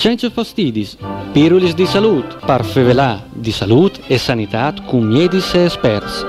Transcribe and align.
Cencio 0.00 0.30
fastidis, 0.30 0.96
pirulis 1.34 1.74
di 1.74 1.84
salut, 1.84 2.38
parfevelà 2.46 3.22
di 3.34 3.52
salut 3.52 4.00
e 4.08 4.16
sanitat 4.16 4.86
cum 4.86 5.04
miedis 5.04 5.52
e 5.52 5.64
experts. 5.64 6.24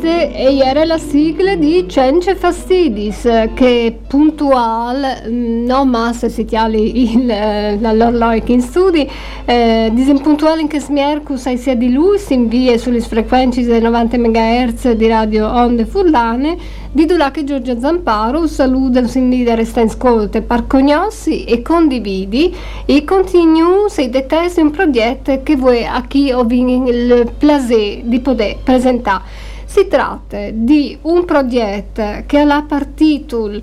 Questa 0.00 0.32
era 0.64 0.84
la 0.86 0.96
sigla 0.96 1.56
di 1.56 1.84
Cence 1.86 2.34
Fastidis 2.34 3.22
che 3.52 3.86
è 3.86 3.92
puntuale, 3.92 5.28
non 5.28 5.88
massa 5.88 6.30
si 6.30 6.46
tiali 6.46 7.12
il, 7.12 7.26
l'orloik 7.26 8.48
in 8.48 8.62
studi, 8.62 9.06
eh, 9.44 9.90
disimpuntuale 9.92 10.62
in 10.62 10.68
che 10.68 10.80
smiercus 10.80 11.44
ai 11.46 11.58
sia 11.58 11.74
di 11.74 11.92
lui 11.92 12.18
si 12.18 12.32
invia 12.32 12.78
sulle 12.78 13.00
frequenze 13.00 13.62
dei 13.62 13.82
90 13.82 14.16
MHz 14.16 14.92
di 14.92 15.06
radio 15.06 15.46
Onde 15.46 15.84
Furlane, 15.84 16.56
di 16.92 17.06
che 17.30 17.44
Giorgio 17.44 17.78
Zamparo, 17.78 18.46
saluta, 18.46 19.06
si 19.06 19.18
invita 19.18 19.52
a 19.52 19.56
restare 19.56 19.82
in 19.82 19.92
ascolto, 19.92 20.40
par 20.40 20.66
cognossi 20.66 21.44
e 21.44 21.60
condividi 21.60 22.54
e 22.86 23.04
continui 23.04 23.90
se 23.90 24.08
detesti 24.08 24.60
un 24.60 24.70
progetto 24.70 25.42
che 25.42 25.56
vuoi 25.56 25.84
a 25.84 26.02
chi 26.06 26.32
ho 26.32 26.46
il 26.48 27.30
piacere 27.36 28.00
di 28.04 28.18
poter 28.20 28.56
presentare. 28.64 29.48
Si 29.70 29.86
tratta 29.86 30.50
di 30.50 30.98
un 31.02 31.24
progetto 31.24 32.24
che 32.26 32.40
ha 32.40 32.44
la 32.44 32.64
partitul 32.66 33.62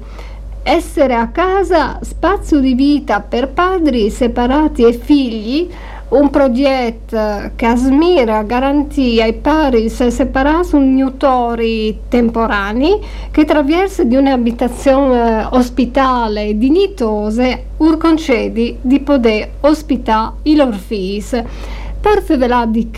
Essere 0.64 1.14
a 1.14 1.28
casa, 1.30 2.00
spazio 2.02 2.60
di 2.60 2.74
vita 2.74 3.22
per 3.22 3.48
padri 3.48 4.10
separati 4.10 4.84
e 4.84 4.92
figli, 4.92 5.70
un 6.10 6.30
progetto 6.30 7.52
che 7.56 7.66
asmira 7.66 8.44
garantia 8.44 9.24
ai 9.24 9.34
pari 9.34 9.90
se 9.90 10.12
separati 10.12 10.72
genitori 10.72 12.00
temporanei 12.10 13.00
che 13.32 13.42
attraverso 13.42 14.04
di 14.04 14.18
un'abitazione 14.18 15.48
ospitale 15.52 16.58
dignitosa 16.58 17.60
ur 17.78 17.98
concedi 17.98 18.78
di 18.82 19.00
poter 19.00 19.50
ospitare 19.62 20.34
i 20.44 20.56
loro 20.56 20.72
figli. 20.74 21.44
Per 22.08 22.24
favelà 22.24 22.66
di 22.66 22.90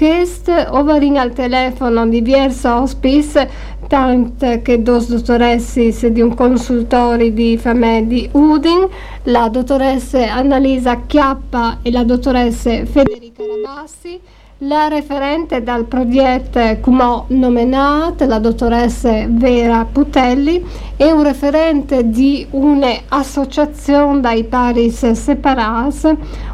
ovarin 0.69 1.17
al 1.17 1.33
telefono 1.33 2.07
diversi 2.07 2.67
hospice, 2.67 3.49
tant 3.87 4.61
che 4.61 4.83
dos 4.83 5.07
dottoressi 5.09 6.11
di 6.11 6.21
un 6.21 6.35
consultorio 6.35 7.31
di 7.31 7.57
famiglia 7.57 8.01
di 8.01 8.29
Udin, 8.33 8.87
la 9.23 9.49
dottoressa 9.49 10.31
Annalisa 10.31 11.07
Chiappa 11.07 11.79
e 11.81 11.89
la 11.89 12.03
dottoressa 12.03 12.85
Federica 12.85 13.41
Rabassi, 13.47 14.21
la 14.63 14.89
referente 14.89 15.63
dal 15.63 15.85
progetto 15.85 16.59
come 16.81 17.23
nominata, 17.27 18.25
la 18.25 18.39
dottoressa 18.39 19.25
Vera 19.29 19.85
Putelli, 19.89 20.61
e 20.97 21.11
un 21.13 21.23
referente 21.23 22.09
di 22.09 22.45
un'associazione 22.49 24.19
dai 24.19 24.43
paris 24.43 25.11
separati, 25.11 26.09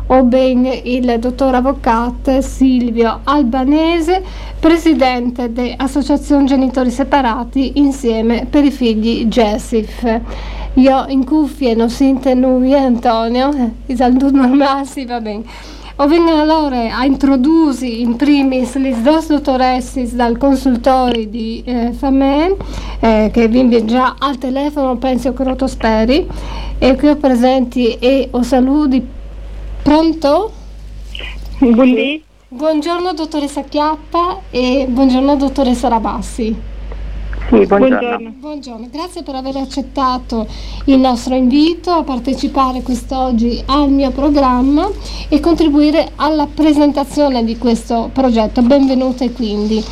o 0.07 0.23
ben 0.23 0.69
il 0.83 1.17
dottor 1.17 1.55
avvocato 1.55 2.41
Silvio 2.41 3.21
Albanese, 3.23 4.21
presidente 4.59 5.51
dell'Associazione 5.51 6.45
Genitori 6.45 6.91
Separati 6.91 7.79
insieme 7.79 8.45
per 8.47 8.65
i 8.65 8.71
figli 8.71 9.25
Jessif. 9.25 10.21
Io 10.75 11.05
in 11.07 11.25
cuffie 11.25 11.73
non 11.73 11.89
sento 11.89 12.31
nulla, 12.35 12.81
Antonio, 12.81 13.71
i 13.87 13.95
saluti 13.95 14.31
normali, 14.31 15.05
va 15.07 15.21
bene. 15.21 15.73
O 15.97 16.07
vengono 16.07 16.41
allora 16.41 16.97
a 16.97 17.05
introdurre 17.05 17.87
in 17.87 18.17
primis 18.17 18.75
le 18.75 19.01
due 19.01 19.25
dottoressi 19.25 20.13
dal 20.13 20.37
consultorio 20.37 21.25
di 21.25 21.63
eh, 21.65 21.93
Famen, 21.93 22.57
eh, 22.99 23.29
che 23.31 23.47
vi 23.47 23.85
già 23.85 24.15
al 24.19 24.37
telefono, 24.37 24.97
penso 24.97 25.31
che 25.31 25.45
lo 25.45 25.67
speri, 25.67 26.27
e 26.77 26.95
qui 26.97 27.07
ho 27.07 27.15
presenti 27.15 27.95
e 27.97 28.27
o 28.31 28.43
saluti. 28.43 29.07
Pronto? 29.83 30.51
Buondì. 31.59 32.21
Buongiorno 32.49 33.13
dottoressa 33.13 33.61
Chiappa 33.61 34.41
e 34.49 34.87
buongiorno 34.89 35.37
dottoressa 35.37 35.87
Rabassi. 35.87 36.74
Sì, 37.59 37.65
buongiorno. 37.65 38.33
buongiorno. 38.37 38.87
grazie 38.91 39.23
per 39.23 39.35
aver 39.35 39.55
accettato 39.55 40.45
il 40.85 40.99
nostro 40.99 41.35
invito 41.35 41.91
a 41.91 42.03
partecipare 42.03 42.81
quest'oggi 42.81 43.63
al 43.67 43.89
mio 43.89 44.11
programma 44.11 44.89
e 45.29 45.39
contribuire 45.39 46.11
alla 46.17 46.47
presentazione 46.53 47.45
di 47.45 47.57
questo 47.57 48.09
progetto. 48.11 48.61
Benvenute 48.61 49.31
quindi. 49.31 49.83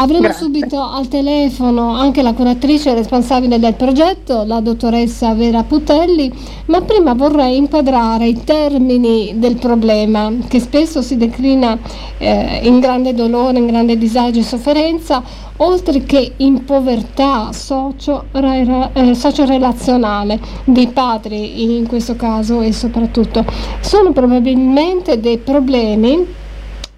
Avremo 0.00 0.28
Grazie. 0.28 0.44
subito 0.44 0.80
al 0.80 1.08
telefono 1.08 1.92
anche 1.92 2.22
la 2.22 2.32
curatrice 2.32 2.94
responsabile 2.94 3.58
del 3.58 3.74
progetto, 3.74 4.44
la 4.44 4.60
dottoressa 4.60 5.34
Vera 5.34 5.64
Putelli, 5.64 6.32
ma 6.66 6.82
prima 6.82 7.14
vorrei 7.14 7.56
inquadrare 7.56 8.28
i 8.28 8.44
termini 8.44 9.34
del 9.38 9.56
problema 9.56 10.32
che 10.46 10.60
spesso 10.60 11.02
si 11.02 11.16
declina 11.16 11.76
eh, 12.16 12.60
in 12.62 12.78
grande 12.78 13.12
dolore, 13.12 13.58
in 13.58 13.66
grande 13.66 13.98
disagio 13.98 14.38
e 14.38 14.44
sofferenza, 14.44 15.20
oltre 15.56 16.04
che 16.04 16.34
in 16.36 16.64
povertà 16.64 17.50
socio-relazionale 17.52 20.38
socio 20.40 20.62
dei 20.62 20.86
padri 20.86 21.76
in 21.76 21.88
questo 21.88 22.14
caso 22.14 22.60
e 22.60 22.72
soprattutto. 22.72 23.44
Sono 23.80 24.12
probabilmente 24.12 25.18
dei 25.18 25.38
problemi 25.38 26.46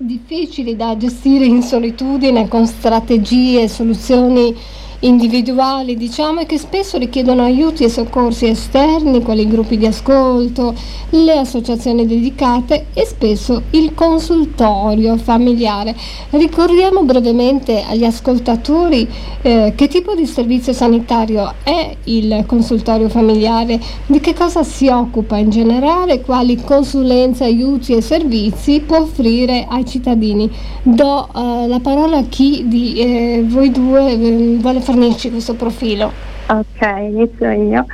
difficili 0.02 0.76
da 0.76 0.96
gestire 0.96 1.44
in 1.44 1.62
solitudine 1.62 2.48
con 2.48 2.66
strategie 2.66 3.62
e 3.64 3.68
soluzioni 3.68 4.56
individuali, 5.00 5.96
diciamo, 5.96 6.40
e 6.40 6.46
che 6.46 6.58
spesso 6.58 6.98
richiedono 6.98 7.42
aiuti 7.42 7.84
e 7.84 7.88
soccorsi 7.88 8.46
esterni, 8.46 9.22
quali 9.22 9.46
gruppi 9.46 9.78
di 9.78 9.86
ascolto, 9.86 10.74
le 11.10 11.38
associazioni 11.38 12.06
dedicate 12.06 12.86
e 12.92 13.06
spesso 13.06 13.62
il 13.70 13.94
consultorio 13.94 15.16
familiare. 15.16 15.94
Ricordiamo 16.30 17.02
brevemente 17.02 17.82
agli 17.82 18.04
ascoltatori 18.04 19.08
eh, 19.42 19.72
che 19.74 19.88
tipo 19.88 20.14
di 20.14 20.26
servizio 20.26 20.72
sanitario 20.72 21.54
è 21.62 21.96
il 22.04 22.44
consultorio 22.46 23.08
familiare, 23.08 23.80
di 24.06 24.20
che 24.20 24.34
cosa 24.34 24.62
si 24.62 24.88
occupa 24.88 25.36
in 25.36 25.50
generale, 25.50 26.20
quali 26.20 26.62
consulenze, 26.62 27.44
aiuti 27.44 27.94
e 27.94 28.02
servizi 28.02 28.80
può 28.80 28.98
offrire 28.98 29.66
ai 29.68 29.86
cittadini. 29.86 30.50
Do 30.82 31.28
eh, 31.34 31.66
la 31.66 31.80
parola 31.80 32.18
a 32.18 32.24
chi 32.28 32.64
di 32.66 32.94
eh, 32.94 33.44
voi 33.46 33.70
due 33.70 34.12
eh, 34.12 34.56
vuole 34.58 34.80
fare 34.80 34.89
fornirci 34.90 35.30
questo 35.30 35.54
profilo? 35.54 36.12
Ok, 36.48 36.80
inizio 36.98 37.50
io. 37.50 37.86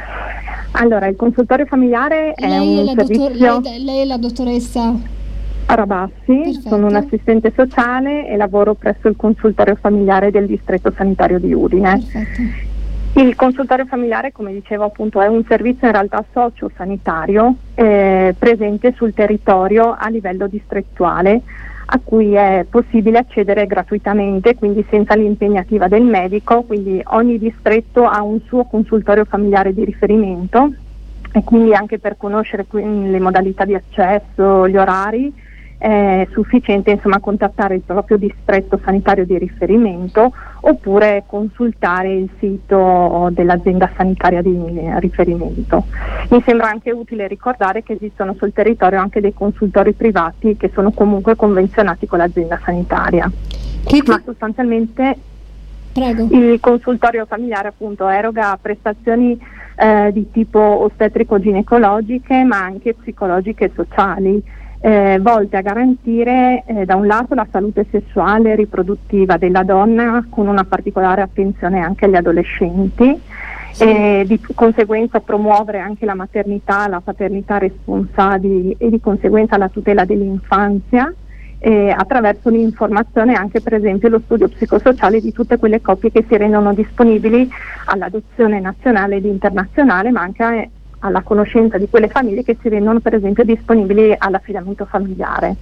Allora, 0.72 1.06
il 1.06 1.16
consultorio 1.16 1.66
familiare 1.66 2.32
lei 2.36 2.50
è 2.50 2.58
un 2.58 2.88
è 2.88 2.94
servizio... 2.94 3.28
Dottor, 3.28 3.62
lei, 3.62 3.84
lei, 3.84 4.00
è 4.00 4.04
la 4.04 4.16
dottoressa? 4.16 4.94
Rabassi, 5.66 6.14
Perfetto. 6.26 6.68
sono 6.68 6.86
un 6.86 6.94
assistente 6.94 7.52
sociale 7.54 8.28
e 8.28 8.36
lavoro 8.36 8.74
presso 8.74 9.08
il 9.08 9.16
consultorio 9.16 9.74
familiare 9.74 10.30
del 10.30 10.46
distretto 10.46 10.92
sanitario 10.96 11.38
di 11.38 11.52
Udine. 11.52 12.02
Perfetto. 12.12 12.64
Il 13.20 13.34
consultorio 13.34 13.86
familiare, 13.86 14.32
come 14.32 14.52
dicevo 14.52 14.84
appunto, 14.84 15.20
è 15.20 15.26
un 15.26 15.42
servizio 15.48 15.86
in 15.86 15.92
realtà 15.92 16.24
socio-sanitario 16.32 17.54
eh, 17.74 18.34
presente 18.38 18.92
sul 18.94 19.14
territorio 19.14 19.96
a 19.98 20.08
livello 20.08 20.46
distrettuale 20.46 21.42
a 21.88 22.00
cui 22.02 22.34
è 22.34 22.66
possibile 22.68 23.18
accedere 23.18 23.66
gratuitamente, 23.66 24.54
quindi 24.56 24.84
senza 24.90 25.14
l'impegnativa 25.14 25.86
del 25.86 26.02
medico, 26.02 26.62
quindi 26.62 27.00
ogni 27.12 27.38
distretto 27.38 28.04
ha 28.06 28.22
un 28.22 28.40
suo 28.46 28.64
consultorio 28.64 29.24
familiare 29.24 29.72
di 29.72 29.84
riferimento 29.84 30.72
e 31.32 31.44
quindi 31.44 31.74
anche 31.74 31.98
per 31.98 32.16
conoscere 32.16 32.66
le 32.70 33.20
modalità 33.20 33.64
di 33.64 33.74
accesso, 33.74 34.66
gli 34.68 34.76
orari 34.76 35.32
è 35.78 36.26
sufficiente 36.32 36.90
insomma, 36.90 37.20
contattare 37.20 37.74
il 37.74 37.82
proprio 37.82 38.16
distretto 38.16 38.80
sanitario 38.82 39.26
di 39.26 39.36
riferimento 39.38 40.32
oppure 40.60 41.24
consultare 41.26 42.12
il 42.12 42.30
sito 42.38 43.28
dell'azienda 43.32 43.90
sanitaria 43.96 44.42
di 44.42 44.58
riferimento. 44.98 45.84
Mi 46.30 46.42
sembra 46.44 46.68
anche 46.68 46.90
utile 46.92 47.28
ricordare 47.28 47.82
che 47.82 47.92
esistono 47.92 48.34
sul 48.38 48.52
territorio 48.52 49.00
anche 49.00 49.20
dei 49.20 49.34
consultori 49.34 49.92
privati 49.92 50.56
che 50.56 50.70
sono 50.72 50.92
comunque 50.92 51.36
convenzionati 51.36 52.06
con 52.06 52.18
l'azienda 52.18 52.58
sanitaria. 52.64 53.30
Che 53.84 54.02
Ma 54.06 54.20
sostanzialmente 54.24 55.16
Prego. 55.92 56.26
il 56.30 56.58
consultorio 56.60 57.26
familiare 57.26 57.68
appunto 57.68 58.08
eroga 58.08 58.58
prestazioni 58.60 59.38
eh, 59.76 60.10
di 60.12 60.30
tipo 60.30 60.58
ostetrico-ginecologiche 60.58 62.44
ma 62.44 62.62
anche 62.62 62.94
psicologiche 62.94 63.66
e 63.66 63.70
sociali 63.74 64.42
eh, 64.80 65.18
volte 65.20 65.56
a 65.56 65.62
garantire 65.62 66.64
eh, 66.66 66.84
da 66.84 66.96
un 66.96 67.06
lato 67.06 67.34
la 67.34 67.46
salute 67.50 67.86
sessuale 67.90 68.52
e 68.52 68.56
riproduttiva 68.56 69.36
della 69.36 69.62
donna 69.62 70.24
con 70.28 70.46
una 70.46 70.64
particolare 70.64 71.22
attenzione 71.22 71.80
anche 71.80 72.04
agli 72.04 72.16
adolescenti 72.16 73.20
sì. 73.72 73.84
e 73.84 74.24
di 74.26 74.40
conseguenza 74.54 75.20
promuovere 75.20 75.80
anche 75.80 76.04
la 76.04 76.14
maternità, 76.14 76.88
la 76.88 77.00
paternità 77.00 77.58
responsabili 77.58 78.76
e 78.78 78.90
di 78.90 79.00
conseguenza 79.00 79.56
la 79.56 79.68
tutela 79.68 80.04
dell'infanzia 80.04 81.12
eh, 81.58 81.90
attraverso 81.90 82.50
l'informazione 82.50 83.34
anche 83.34 83.60
per 83.60 83.74
esempio 83.74 84.08
lo 84.08 84.20
studio 84.24 84.48
psicosociale 84.48 85.20
di 85.20 85.32
tutte 85.32 85.56
quelle 85.56 85.80
coppie 85.80 86.12
che 86.12 86.24
si 86.28 86.36
rendono 86.36 86.74
disponibili 86.74 87.48
all'adozione 87.86 88.60
nazionale 88.60 89.16
ed 89.16 89.24
internazionale 89.24 90.10
ma 90.10 90.20
anche 90.20 90.70
alla 91.00 91.22
conoscenza 91.22 91.78
di 91.78 91.88
quelle 91.88 92.08
famiglie 92.08 92.42
che 92.42 92.56
si 92.60 92.68
rendono 92.68 93.00
per 93.00 93.14
esempio 93.14 93.44
disponibili 93.44 94.14
all'affidamento 94.16 94.84
familiare. 94.84 95.56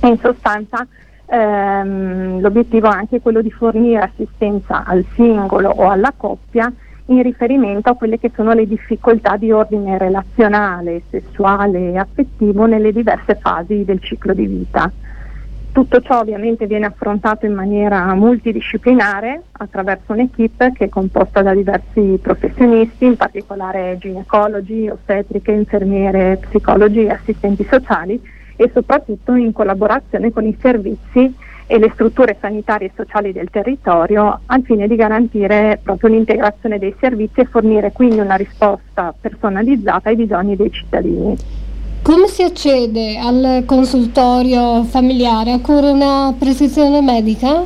E 0.00 0.08
in 0.08 0.18
sostanza 0.18 0.86
ehm, 1.26 2.40
l'obiettivo 2.40 2.88
è 2.88 2.94
anche 2.94 3.20
quello 3.20 3.42
di 3.42 3.50
fornire 3.50 4.00
assistenza 4.02 4.84
al 4.84 5.04
singolo 5.14 5.70
o 5.70 5.88
alla 5.88 6.12
coppia 6.16 6.72
in 7.06 7.22
riferimento 7.22 7.90
a 7.90 7.94
quelle 7.94 8.18
che 8.18 8.30
sono 8.34 8.52
le 8.52 8.66
difficoltà 8.66 9.36
di 9.36 9.50
ordine 9.50 9.98
relazionale, 9.98 11.02
sessuale 11.10 11.92
e 11.92 11.98
affettivo 11.98 12.66
nelle 12.66 12.92
diverse 12.92 13.38
fasi 13.40 13.84
del 13.84 14.00
ciclo 14.00 14.32
di 14.32 14.46
vita. 14.46 14.90
Tutto 15.72 16.02
ciò 16.02 16.20
ovviamente 16.20 16.66
viene 16.66 16.84
affrontato 16.84 17.46
in 17.46 17.54
maniera 17.54 18.12
multidisciplinare 18.14 19.44
attraverso 19.52 20.12
un'equipe 20.12 20.72
che 20.74 20.84
è 20.84 20.88
composta 20.90 21.40
da 21.40 21.54
diversi 21.54 22.18
professionisti, 22.20 23.06
in 23.06 23.16
particolare 23.16 23.96
ginecologi, 23.98 24.90
ostetriche, 24.90 25.50
infermiere, 25.50 26.36
psicologi 26.46 27.08
assistenti 27.08 27.66
sociali 27.70 28.20
e 28.54 28.70
soprattutto 28.74 29.34
in 29.34 29.52
collaborazione 29.52 30.30
con 30.30 30.44
i 30.44 30.54
servizi 30.60 31.34
e 31.66 31.78
le 31.78 31.90
strutture 31.94 32.36
sanitarie 32.38 32.88
e 32.88 32.92
sociali 32.94 33.32
del 33.32 33.48
territorio 33.48 34.42
al 34.44 34.62
fine 34.64 34.86
di 34.86 34.94
garantire 34.94 35.80
proprio 35.82 36.10
l'integrazione 36.10 36.78
dei 36.78 36.94
servizi 37.00 37.40
e 37.40 37.46
fornire 37.46 37.92
quindi 37.92 38.18
una 38.18 38.34
risposta 38.34 39.14
personalizzata 39.18 40.10
ai 40.10 40.16
bisogni 40.16 40.54
dei 40.54 40.70
cittadini. 40.70 41.34
Come 42.02 42.26
si 42.26 42.42
accede 42.42 43.16
al 43.16 43.62
consultorio 43.64 44.82
familiare? 44.82 45.52
Occorre 45.52 45.90
una 45.90 46.34
prescrizione 46.36 47.00
medica? 47.00 47.62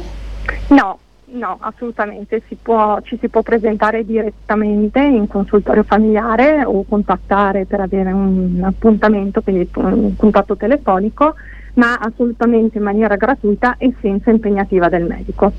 No, 0.69 0.99
no, 1.25 1.56
assolutamente, 1.61 2.43
si 2.47 2.55
può, 2.61 3.00
ci 3.00 3.17
si 3.19 3.29
può 3.31 3.41
presentare 3.41 4.05
direttamente 4.05 5.00
in 5.00 5.27
consultorio 5.27 5.85
familiare 5.85 6.65
o 6.67 6.85
contattare 6.87 7.65
per 7.65 7.81
avere 7.81 8.12
un 8.12 8.61
appuntamento, 8.62 9.41
quindi 9.41 9.71
un 9.77 10.15
contatto 10.17 10.55
telefonico, 10.55 11.35
ma 11.77 11.97
assolutamente 11.97 12.77
in 12.77 12.85
maniera 12.85 13.17
gratuita 13.17 13.77
e 13.79 13.94
senza 14.03 14.31
impegnativa 14.31 14.91
del 14.91 15.05
medico. 15.05 15.50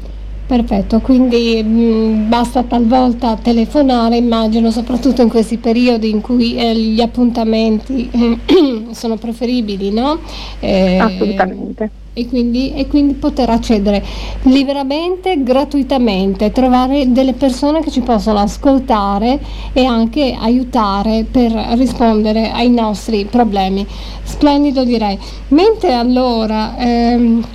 Perfetto, 0.48 1.02
quindi 1.02 1.62
mh, 1.62 1.68
mm, 1.68 2.30
basta 2.30 2.64
talvolta 2.64 3.36
telefonare, 3.36 4.16
immagino, 4.16 4.72
soprattutto 4.72 5.22
in 5.22 5.28
questi 5.28 5.58
periodi 5.58 6.10
in 6.10 6.22
cui 6.22 6.56
eh, 6.56 6.74
gli 6.74 7.02
appuntamenti 7.02 8.10
sono 8.92 9.18
preferibili, 9.18 9.92
no? 9.92 10.20
Eh, 10.62 11.00
Assolutamente. 11.00 11.92
E 12.14 12.28
quindi, 12.30 12.74
e 12.74 12.88
quindi, 12.88 13.16
poter 13.16 13.50
accedere 13.50 14.02
liberamente, 14.44 15.44
gratuitamente, 15.44 16.54
trovare 16.54 17.12
delle 17.12 17.34
persone 17.34 17.82
che 17.82 17.92
ci 17.92 18.00
possono 18.00 18.40
ascoltare 18.40 19.40
e 19.74 19.84
anche 19.84 20.34
aiutare 20.40 21.26
per 21.30 21.52
rispondere 21.76 22.52
ai 22.52 22.70
nostri 22.70 23.26
problemi. 23.26 23.86
Splendido 24.24 24.86
direi. 24.86 25.20
Mentre 25.50 25.94
allora... 25.94 26.78
Ehm, 26.78 27.46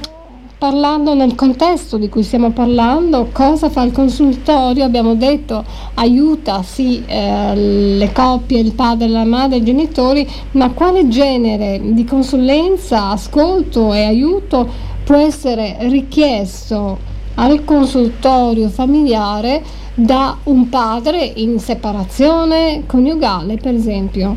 parlando 0.63 1.15
nel 1.15 1.35
contesto 1.35 1.99
di 1.99 2.09
cui 2.09 2.23
stiamo 2.23 2.53
parlando, 2.53 3.31
cosa 3.33 3.69
fa 3.69 3.83
il 3.83 3.91
consultorio? 3.91 4.85
Abbiamo 4.85 5.17
detto 5.17 5.65
aiuta 5.95 6.63
sì 6.63 7.03
eh, 7.05 7.53
le 7.57 8.13
coppie, 8.13 8.61
il 8.61 8.73
padre, 8.73 9.09
la 9.09 9.25
madre, 9.25 9.57
i 9.57 9.65
genitori, 9.65 10.25
ma 10.53 10.71
quale 10.71 11.09
genere 11.09 11.81
di 11.83 12.05
consulenza, 12.05 13.09
ascolto 13.09 13.93
e 13.93 14.05
aiuto 14.05 14.69
può 15.03 15.17
essere 15.17 15.79
richiesto 15.81 16.97
al 17.35 17.65
consultorio 17.65 18.69
familiare 18.69 19.65
da 19.95 20.37
un 20.45 20.69
padre 20.69 21.25
in 21.25 21.59
separazione 21.59 22.85
coniugale, 22.87 23.57
per 23.57 23.75
esempio? 23.75 24.37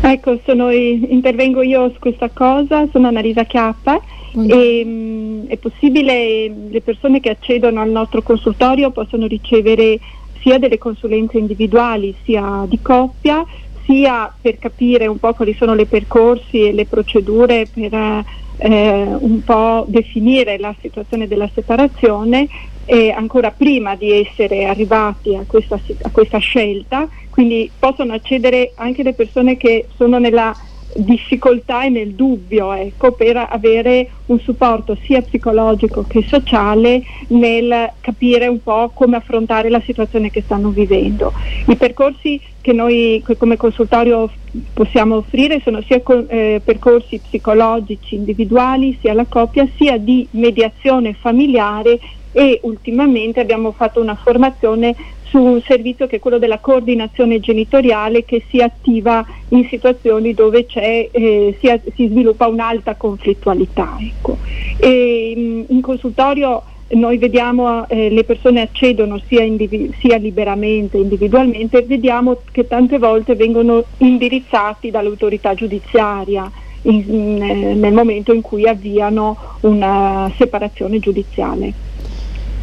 Ecco, 0.00 0.38
sono, 0.46 0.70
intervengo 0.70 1.62
io 1.62 1.90
su 1.90 1.98
questa 1.98 2.30
cosa, 2.32 2.86
sono 2.92 3.08
Annalisa 3.08 3.42
Chiappa 3.42 4.00
e, 4.34 4.82
mm, 4.84 5.46
è 5.46 5.56
possibile, 5.56 6.52
le 6.70 6.80
persone 6.80 7.20
che 7.20 7.30
accedono 7.30 7.80
al 7.80 7.90
nostro 7.90 8.22
consultorio 8.22 8.90
possono 8.90 9.26
ricevere 9.26 9.98
sia 10.40 10.58
delle 10.58 10.78
consulenze 10.78 11.38
individuali 11.38 12.16
sia 12.24 12.64
di 12.68 12.78
coppia, 12.80 13.44
sia 13.84 14.32
per 14.40 14.58
capire 14.58 15.06
un 15.06 15.18
po' 15.18 15.32
quali 15.32 15.54
sono 15.54 15.74
le 15.74 15.86
percorsi 15.86 16.68
e 16.68 16.72
le 16.72 16.86
procedure 16.86 17.68
per 17.72 18.24
eh, 18.58 19.16
un 19.18 19.42
po' 19.42 19.84
definire 19.88 20.58
la 20.58 20.74
situazione 20.80 21.26
della 21.26 21.50
separazione 21.54 22.48
e 22.84 23.10
ancora 23.10 23.50
prima 23.50 23.96
di 23.96 24.10
essere 24.12 24.64
arrivati 24.64 25.34
a 25.34 25.44
questa, 25.46 25.78
a 26.02 26.10
questa 26.10 26.38
scelta, 26.38 27.08
quindi 27.30 27.70
possono 27.78 28.14
accedere 28.14 28.72
anche 28.76 29.02
le 29.02 29.12
persone 29.12 29.56
che 29.56 29.88
sono 29.96 30.18
nella 30.18 30.56
difficoltà 30.94 31.84
e 31.84 31.90
nel 31.90 32.14
dubbio 32.14 32.72
ecco, 32.72 33.12
per 33.12 33.36
avere 33.50 34.10
un 34.26 34.38
supporto 34.40 34.96
sia 35.04 35.22
psicologico 35.22 36.04
che 36.06 36.24
sociale 36.26 37.02
nel 37.28 37.92
capire 38.00 38.46
un 38.46 38.62
po' 38.62 38.90
come 38.94 39.16
affrontare 39.16 39.68
la 39.68 39.82
situazione 39.84 40.30
che 40.30 40.42
stanno 40.42 40.70
vivendo. 40.70 41.32
I 41.66 41.76
percorsi 41.76 42.40
che 42.60 42.72
noi 42.72 43.22
come 43.38 43.56
consultorio 43.56 44.30
possiamo 44.72 45.16
offrire 45.16 45.60
sono 45.62 45.82
sia 45.82 46.02
eh, 46.28 46.60
percorsi 46.64 47.20
psicologici 47.20 48.14
individuali 48.14 48.98
sia 49.00 49.14
la 49.14 49.26
coppia 49.26 49.68
sia 49.76 49.98
di 49.98 50.26
mediazione 50.32 51.14
familiare 51.14 51.98
e 52.32 52.60
ultimamente 52.62 53.40
abbiamo 53.40 53.72
fatto 53.72 54.00
una 54.00 54.14
formazione 54.14 54.94
su 55.28 55.38
un 55.38 55.60
servizio 55.62 56.06
che 56.06 56.16
è 56.16 56.18
quello 56.20 56.38
della 56.38 56.58
coordinazione 56.58 57.40
genitoriale 57.40 58.24
che 58.24 58.44
si 58.48 58.60
attiva 58.60 59.24
in 59.48 59.66
situazioni 59.68 60.34
dove 60.34 60.66
eh, 60.66 61.56
si, 61.60 61.80
si, 61.94 62.08
sviluppa 62.08 62.46
un'alta 62.46 62.96
conflittualità. 62.96 63.96
Ecco. 64.00 64.38
E, 64.78 65.32
in, 65.36 65.64
in 65.68 65.80
consultorio 65.80 66.62
noi 66.90 67.18
vediamo 67.18 67.86
eh, 67.88 68.08
le 68.08 68.24
persone 68.24 68.62
accedono 68.62 69.20
sia, 69.26 69.42
indivi- 69.42 69.92
sia 69.98 70.16
liberamente, 70.16 70.96
individualmente, 70.96 71.82
vediamo 71.82 72.40
che 72.50 72.66
tante 72.66 72.98
volte 72.98 73.34
vengono 73.34 73.84
indirizzati 73.98 74.90
dall'autorità 74.90 75.54
giudiziaria 75.54 76.50
in, 76.82 77.04
in, 77.06 77.42
eh, 77.42 77.74
nel 77.74 77.92
momento 77.92 78.32
in 78.32 78.40
cui 78.40 78.66
avviano 78.66 79.36
una 79.60 80.32
separazione 80.36 80.98
giudiziale. 80.98 81.87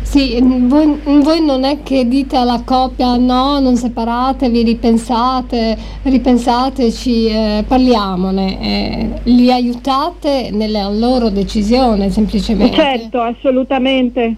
Sì, 0.06 0.40
voi, 0.40 1.00
voi, 1.04 1.44
non 1.44 1.64
è 1.64 1.82
che 1.84 2.08
dite 2.08 2.38
alla 2.38 2.62
coppia 2.64 3.18
no, 3.18 3.60
non 3.60 3.76
separatevi, 3.76 4.64
ripensate, 4.64 5.78
ripensateci, 6.04 7.26
eh, 7.28 7.64
parliamone, 7.68 8.62
eh, 8.62 9.10
li 9.24 9.52
aiutate 9.52 10.52
nella 10.52 10.88
loro 10.90 11.30
decisione 11.30 12.12
semplicemente. 12.12 12.76
Certo, 12.76 13.20
assolutamente. 13.20 14.36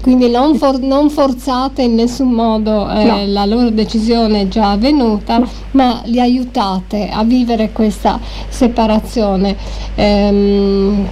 Quindi 0.00 0.30
non, 0.30 0.56
for- 0.56 0.80
non, 0.80 1.10
forzate 1.10 1.82
in 1.82 1.94
nessun 1.94 2.30
modo 2.30 2.88
eh, 2.90 3.04
no. 3.04 3.24
la 3.26 3.44
loro 3.44 3.70
decisione 3.70 4.48
già 4.48 4.70
avvenuta, 4.70 5.38
no. 5.38 5.48
ma 5.72 6.02
li 6.04 6.20
aiutate 6.20 7.08
a 7.10 7.22
vivere 7.24 7.70
questa 7.72 8.18
separazione. 8.48 9.56
Ehm, 9.94 11.06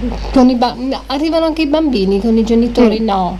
ba- 0.57 0.75
arrivano 1.07 1.45
anche 1.45 1.63
i 1.63 1.67
bambini 1.67 2.19
con 2.19 2.35
i 2.37 2.43
genitori? 2.43 2.99
Mm. 2.99 3.05
No. 3.05 3.37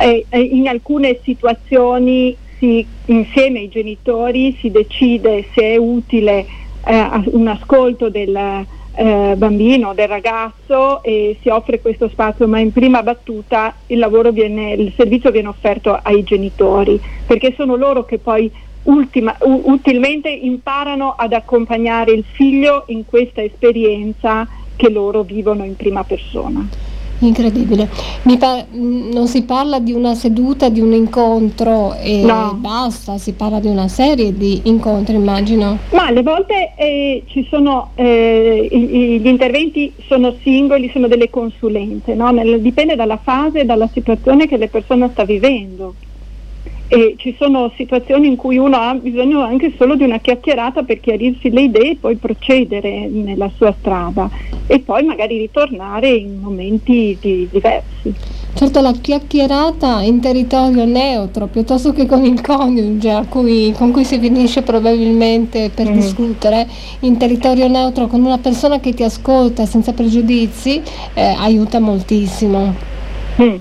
Eh, 0.00 0.26
in 0.30 0.68
alcune 0.68 1.18
situazioni 1.22 2.34
si, 2.58 2.86
insieme 3.06 3.60
ai 3.60 3.68
genitori 3.68 4.56
si 4.60 4.70
decide 4.70 5.46
se 5.54 5.62
è 5.72 5.76
utile 5.76 6.46
eh, 6.86 7.08
un 7.26 7.48
ascolto 7.48 8.08
del 8.08 8.66
eh, 8.96 9.34
bambino, 9.36 9.94
del 9.94 10.08
ragazzo 10.08 11.02
e 11.02 11.38
si 11.42 11.48
offre 11.48 11.80
questo 11.80 12.08
spazio, 12.08 12.46
ma 12.46 12.58
in 12.58 12.72
prima 12.72 13.02
battuta 13.02 13.74
il, 13.86 14.30
viene, 14.32 14.72
il 14.72 14.92
servizio 14.96 15.30
viene 15.30 15.48
offerto 15.48 15.98
ai 16.02 16.22
genitori, 16.22 17.00
perché 17.26 17.54
sono 17.56 17.76
loro 17.76 18.04
che 18.04 18.18
poi 18.18 18.50
ultima, 18.84 19.36
utilmente 19.40 20.28
imparano 20.28 21.14
ad 21.16 21.32
accompagnare 21.32 22.12
il 22.12 22.24
figlio 22.24 22.84
in 22.88 23.04
questa 23.04 23.42
esperienza 23.42 24.46
che 24.76 24.90
loro 24.90 25.22
vivono 25.22 25.64
in 25.64 25.76
prima 25.76 26.04
persona. 26.04 26.66
Incredibile. 27.20 27.88
Pa- 28.38 28.66
mm, 28.74 29.12
non 29.12 29.26
si 29.26 29.42
parla 29.44 29.78
di 29.78 29.92
una 29.92 30.14
seduta, 30.14 30.68
di 30.68 30.80
un 30.80 30.92
incontro 30.92 31.94
e 31.94 32.22
no. 32.22 32.56
basta, 32.58 33.18
si 33.18 33.32
parla 33.32 33.60
di 33.60 33.68
una 33.68 33.88
serie 33.88 34.36
di 34.36 34.62
incontri, 34.64 35.14
immagino. 35.14 35.78
Ma 35.92 36.06
alle 36.06 36.22
volte 36.22 36.74
eh, 36.76 37.24
ci 37.28 37.46
sono, 37.48 37.90
eh, 37.94 38.68
gli 38.70 39.26
interventi 39.26 39.94
sono 40.06 40.34
singoli, 40.42 40.90
sono 40.92 41.06
delle 41.06 41.30
consulenze, 41.30 42.14
no? 42.14 42.32
Dipende 42.58 42.96
dalla 42.96 43.20
fase 43.22 43.60
e 43.60 43.64
dalla 43.64 43.88
situazione 43.92 44.46
che 44.46 44.58
la 44.58 44.66
persona 44.66 45.08
sta 45.10 45.24
vivendo 45.24 45.94
e 46.94 47.14
ci 47.16 47.34
sono 47.36 47.72
situazioni 47.76 48.28
in 48.28 48.36
cui 48.36 48.56
uno 48.56 48.76
ha 48.76 48.94
bisogno 48.94 49.40
anche 49.40 49.72
solo 49.76 49.96
di 49.96 50.04
una 50.04 50.18
chiacchierata 50.18 50.84
per 50.84 51.00
chiarirsi 51.00 51.50
le 51.50 51.62
idee 51.62 51.90
e 51.90 51.96
poi 51.96 52.14
procedere 52.14 53.08
nella 53.08 53.50
sua 53.56 53.74
strada 53.76 54.30
e 54.68 54.78
poi 54.78 55.02
magari 55.02 55.38
ritornare 55.38 56.08
in 56.08 56.38
momenti 56.40 57.18
di, 57.20 57.48
diversi. 57.50 58.14
Certo, 58.54 58.80
la 58.80 58.92
chiacchierata 58.92 60.02
in 60.02 60.20
territorio 60.20 60.84
neutro 60.84 61.48
piuttosto 61.48 61.92
che 61.92 62.06
con 62.06 62.24
il 62.24 62.40
coniuge 62.40 63.24
cui, 63.28 63.74
con 63.76 63.90
cui 63.90 64.04
si 64.04 64.20
finisce 64.20 64.62
probabilmente 64.62 65.70
per 65.74 65.90
mm. 65.90 65.92
discutere, 65.94 66.68
in 67.00 67.16
territorio 67.16 67.66
neutro 67.66 68.06
con 68.06 68.22
una 68.24 68.38
persona 68.38 68.78
che 68.78 68.94
ti 68.94 69.02
ascolta 69.02 69.66
senza 69.66 69.92
pregiudizi 69.92 70.80
eh, 71.14 71.34
aiuta 71.36 71.80
moltissimo. 71.80 72.72
Mm. 73.42 73.56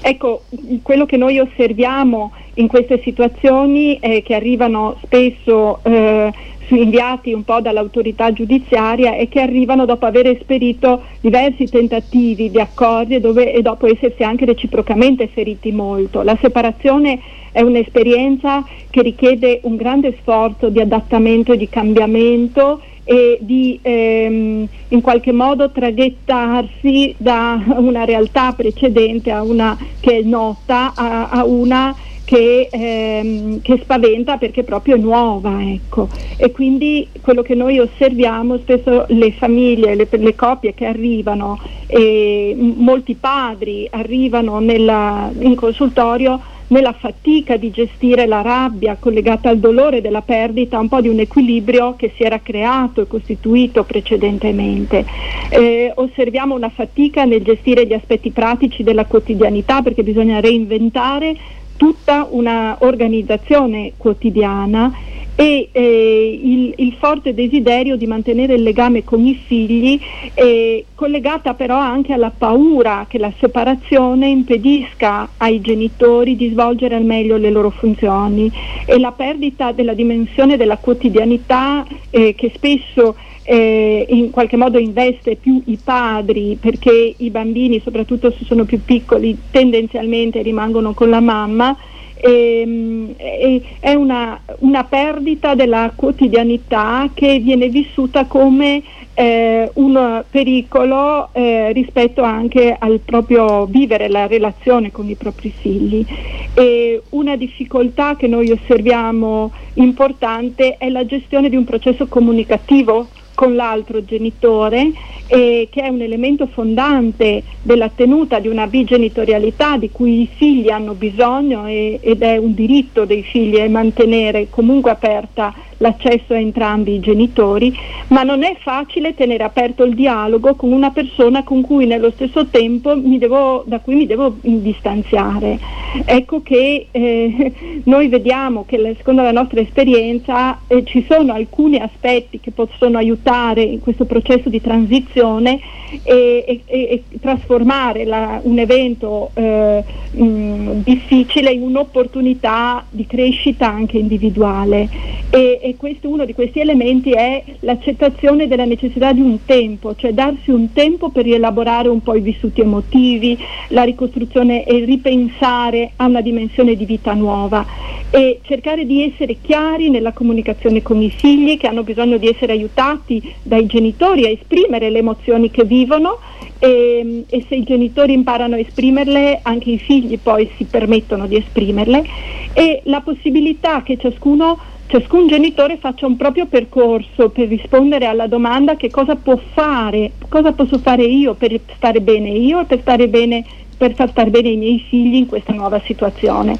Ecco, 0.00 0.42
quello 0.82 1.06
che 1.06 1.16
noi 1.16 1.38
osserviamo 1.40 2.30
in 2.54 2.66
queste 2.66 3.00
situazioni 3.02 3.96
eh, 3.98 4.22
che 4.22 4.34
arrivano 4.34 4.98
spesso 5.02 5.80
eh, 5.82 6.30
inviati 6.68 7.32
un 7.32 7.44
po' 7.44 7.60
dall'autorità 7.60 8.32
giudiziaria 8.32 9.14
e 9.14 9.28
che 9.28 9.40
arrivano 9.40 9.84
dopo 9.84 10.06
aver 10.06 10.26
esperito 10.26 11.02
diversi 11.20 11.64
tentativi 11.68 12.50
di 12.50 12.60
accordi 12.60 13.20
dove, 13.20 13.52
e 13.52 13.62
dopo 13.62 13.86
essersi 13.86 14.22
anche 14.22 14.44
reciprocamente 14.44 15.28
feriti 15.28 15.72
molto. 15.72 16.22
La 16.22 16.36
separazione 16.40 17.20
è 17.52 17.60
un'esperienza 17.60 18.64
che 18.88 19.02
richiede 19.02 19.60
un 19.64 19.76
grande 19.76 20.16
sforzo 20.20 20.68
di 20.70 20.80
adattamento 20.80 21.52
e 21.52 21.56
di 21.56 21.68
cambiamento 21.68 22.80
e 23.04 23.38
di 23.40 23.78
ehm, 23.82 24.68
in 24.88 25.00
qualche 25.00 25.32
modo 25.32 25.70
traghettarsi 25.70 27.14
da 27.18 27.60
una 27.76 28.04
realtà 28.04 28.52
precedente 28.52 29.30
a 29.30 29.42
una 29.42 29.76
che 30.00 30.18
è 30.18 30.22
nota 30.22 30.92
a, 30.94 31.28
a 31.28 31.44
una 31.44 31.94
che, 32.24 32.68
ehm, 32.70 33.60
che, 33.62 33.78
spaventa 33.82 34.36
perché 34.36 34.60
è 34.60 34.64
proprio 34.64 34.96
nuova. 34.96 35.62
Ecco. 35.62 36.08
E 36.36 36.50
quindi 36.50 37.08
quello 37.20 37.42
che 37.42 37.54
noi 37.54 37.78
osserviamo 37.78 38.58
spesso 38.58 39.04
le 39.08 39.32
famiglie, 39.32 39.94
le, 39.94 40.08
le 40.10 40.34
coppie 40.34 40.74
che 40.74 40.86
arrivano, 40.86 41.58
e 41.86 42.54
molti 42.56 43.14
padri 43.14 43.86
arrivano 43.90 44.58
nella, 44.60 45.30
in 45.38 45.54
consultorio 45.54 46.40
nella 46.72 46.92
fatica 46.92 47.56
di 47.56 47.70
gestire 47.70 48.26
la 48.26 48.40
rabbia 48.40 48.96
collegata 48.98 49.50
al 49.50 49.58
dolore 49.58 50.00
della 50.00 50.22
perdita, 50.22 50.78
un 50.78 50.88
po' 50.88 51.02
di 51.02 51.08
un 51.08 51.20
equilibrio 51.20 51.94
che 51.96 52.12
si 52.16 52.22
era 52.22 52.40
creato 52.40 53.02
e 53.02 53.06
costituito 53.06 53.84
precedentemente. 53.84 55.04
Eh, 55.50 55.92
osserviamo 55.94 56.54
una 56.54 56.70
fatica 56.70 57.24
nel 57.24 57.42
gestire 57.42 57.86
gli 57.86 57.92
aspetti 57.92 58.30
pratici 58.30 58.82
della 58.82 59.04
quotidianità 59.04 59.82
perché 59.82 60.02
bisogna 60.02 60.40
reinventare 60.40 61.36
tutta 61.82 62.28
una 62.30 62.76
organizzazione 62.78 63.94
quotidiana 63.96 64.92
e 65.34 65.68
eh, 65.72 66.40
il, 66.40 66.74
il, 66.76 66.92
forte 66.92 67.34
desiderio 67.34 67.96
di 67.96 68.06
mantenere 68.06 68.54
il 68.54 68.62
legame 68.62 69.02
con 69.02 69.26
i 69.26 69.34
figli, 69.34 70.00
eh, 70.34 70.84
collegata 70.94 71.54
però 71.54 71.76
anche 71.76 72.12
alla 72.12 72.30
paura 72.30 73.06
che 73.08 73.18
la 73.18 73.32
separazione 73.40 74.28
impedisca 74.28 75.30
ai 75.38 75.60
genitori 75.60 76.36
di 76.36 76.50
svolgere 76.50 76.94
al 76.94 77.04
meglio 77.04 77.36
le 77.36 77.50
loro 77.50 77.70
funzioni 77.70 78.48
e 78.86 79.00
la 79.00 79.10
perdita 79.10 79.72
della 79.72 79.94
dimensione 79.94 80.56
della 80.56 80.76
quotidianità 80.76 81.84
eh, 82.10 82.36
che 82.36 82.52
spesso 82.54 83.16
eh, 83.44 84.06
in 84.08 84.30
qualche 84.30 84.56
modo 84.56 84.78
investe 84.78 85.36
più 85.36 85.60
i 85.66 85.78
padri 85.82 86.56
perché 86.60 87.14
i 87.16 87.30
bambini, 87.30 87.80
soprattutto 87.80 88.30
se 88.30 88.44
sono 88.44 88.64
più 88.64 88.82
piccoli, 88.84 89.36
tendenzialmente 89.50 90.42
rimangono 90.42 90.94
con 90.94 91.10
la 91.10 91.20
mamma. 91.20 91.76
E, 92.24 93.14
e, 93.16 93.62
è 93.80 93.94
una, 93.94 94.40
una, 94.60 94.84
perdita 94.84 95.56
della 95.56 95.90
quotidianità 95.92 97.10
che 97.12 97.40
viene 97.40 97.68
vissuta 97.68 98.26
come 98.26 98.80
eh, 99.14 99.68
un 99.74 100.22
pericolo 100.30 101.30
eh, 101.32 101.72
rispetto 101.72 102.22
anche 102.22 102.76
al 102.78 103.00
proprio 103.00 103.66
vivere 103.66 104.08
la 104.08 104.28
relazione 104.28 104.92
con 104.92 105.08
i 105.08 105.16
propri 105.16 105.50
figli. 105.50 106.06
E 106.54 107.02
una 107.10 107.34
difficoltà 107.34 108.14
che 108.14 108.28
noi 108.28 108.52
osserviamo 108.52 109.50
importante 109.74 110.76
è 110.76 110.90
la 110.90 111.04
gestione 111.04 111.48
di 111.48 111.56
un 111.56 111.64
processo 111.64 112.06
comunicativo 112.06 113.08
con 113.42 113.56
l'altro 113.56 114.04
genitore, 114.04 114.92
eh, 115.26 115.66
che 115.68 115.82
è 115.82 115.88
un 115.88 116.00
elemento 116.00 116.46
fondante 116.46 117.42
della 117.60 117.88
tenuta 117.88 118.38
di 118.38 118.46
una 118.46 118.68
bigenitorialità 118.68 119.76
di 119.78 119.90
cui 119.90 120.22
i 120.22 120.28
figli 120.32 120.70
hanno 120.70 120.92
bisogno 120.92 121.66
e, 121.66 121.98
ed 122.00 122.22
è 122.22 122.36
un 122.36 122.54
diritto 122.54 123.04
dei 123.04 123.24
figli 123.24 123.58
mantenere 123.68 124.46
comunque 124.48 124.92
aperta 124.92 125.52
l'accesso 125.82 126.32
a 126.32 126.38
entrambi 126.38 126.94
i 126.94 127.00
genitori, 127.00 127.74
ma 128.08 128.22
non 128.22 128.44
è 128.44 128.56
facile 128.60 129.14
tenere 129.14 129.42
aperto 129.42 129.82
il 129.82 129.94
dialogo 129.94 130.54
con 130.54 130.72
una 130.72 130.90
persona 130.90 131.42
con 131.42 131.60
cui 131.60 131.86
nello 131.86 132.10
stesso 132.12 132.46
tempo 132.46 132.94
devo, 132.94 133.64
da 133.66 133.80
cui 133.80 133.96
mi 133.96 134.06
devo 134.06 134.36
distanziare. 134.40 135.58
Ecco 136.06 136.40
che 136.42 136.86
eh, 136.90 137.52
noi 137.84 138.08
vediamo 138.08 138.64
che 138.64 138.94
secondo 138.96 139.22
la 139.22 139.32
nostra 139.32 139.60
esperienza 139.60 140.60
eh, 140.68 140.84
ci 140.84 141.04
sono 141.06 141.34
alcuni 141.34 141.76
aspetti 141.76 142.40
che 142.40 142.52
possono 142.52 142.96
aiutare 142.96 143.62
in 143.62 143.80
questo 143.80 144.04
processo 144.04 144.48
di 144.48 144.60
transizione 144.60 145.60
e, 146.04 146.44
e, 146.46 146.62
e 146.64 147.02
trasformare 147.20 148.04
la, 148.04 148.40
un 148.42 148.58
evento 148.58 149.30
eh, 149.34 149.84
mh, 150.12 150.82
difficile 150.82 151.50
in 151.50 151.62
un'opportunità 151.62 152.84
di 152.88 153.06
crescita 153.06 153.68
anche 153.68 153.98
individuale. 153.98 154.88
E, 155.30 155.71
questo, 155.76 156.08
uno 156.08 156.24
di 156.24 156.34
questi 156.34 156.60
elementi 156.60 157.12
è 157.12 157.42
l'accettazione 157.60 158.48
della 158.48 158.64
necessità 158.64 159.12
di 159.12 159.20
un 159.20 159.44
tempo, 159.44 159.94
cioè 159.94 160.12
darsi 160.12 160.50
un 160.50 160.72
tempo 160.72 161.10
per 161.10 161.24
rielaborare 161.24 161.88
un 161.88 162.02
po' 162.02 162.14
i 162.14 162.20
vissuti 162.20 162.60
emotivi, 162.60 163.38
la 163.68 163.82
ricostruzione 163.82 164.64
e 164.64 164.84
ripensare 164.84 165.92
a 165.96 166.06
una 166.06 166.20
dimensione 166.20 166.74
di 166.74 166.84
vita 166.84 167.12
nuova 167.12 167.64
e 168.10 168.40
cercare 168.42 168.84
di 168.84 169.02
essere 169.02 169.38
chiari 169.40 169.88
nella 169.88 170.12
comunicazione 170.12 170.82
con 170.82 171.00
i 171.00 171.10
figli 171.10 171.56
che 171.56 171.66
hanno 171.66 171.82
bisogno 171.82 172.18
di 172.18 172.28
essere 172.28 172.52
aiutati 172.52 173.22
dai 173.42 173.66
genitori 173.66 174.26
a 174.26 174.28
esprimere 174.28 174.90
le 174.90 174.98
emozioni 174.98 175.50
che 175.50 175.64
vivono 175.64 176.18
e, 176.58 177.24
e, 177.26 177.44
se 177.48 177.54
i 177.54 177.64
genitori 177.64 178.12
imparano 178.12 178.54
a 178.54 178.58
esprimerle 178.58 179.40
anche 179.42 179.70
i 179.70 179.78
figli 179.78 180.18
poi 180.18 180.48
si 180.56 180.64
permettono 180.64 181.26
di 181.26 181.36
esprimerle 181.36 182.04
e 182.52 182.82
la 182.84 183.00
possibilità 183.00 183.82
che 183.82 183.96
ciascuno 183.96 184.58
ciascun 184.86 185.26
genitore 185.26 185.78
faccia 185.78 186.06
un 186.06 186.16
proprio 186.16 186.46
percorso 186.46 187.30
per 187.30 187.48
rispondere 187.48 188.06
alla 188.06 188.26
domanda 188.26 188.76
che 188.76 188.90
cosa 188.90 189.16
può 189.16 189.40
fare, 189.54 190.12
cosa 190.28 190.52
posso 190.52 190.78
fare 190.78 191.04
io 191.04 191.34
per 191.34 191.60
stare 191.76 192.00
bene 192.00 192.30
io 192.30 192.60
e 192.60 192.66
per 192.66 192.80
stare 192.80 193.08
bene 193.08 193.44
per 193.82 193.94
far 193.94 194.10
stare 194.10 194.30
bene 194.30 194.50
i 194.50 194.56
miei 194.56 194.78
figli 194.78 195.16
in 195.16 195.26
questa 195.26 195.52
nuova 195.52 195.80
situazione. 195.84 196.56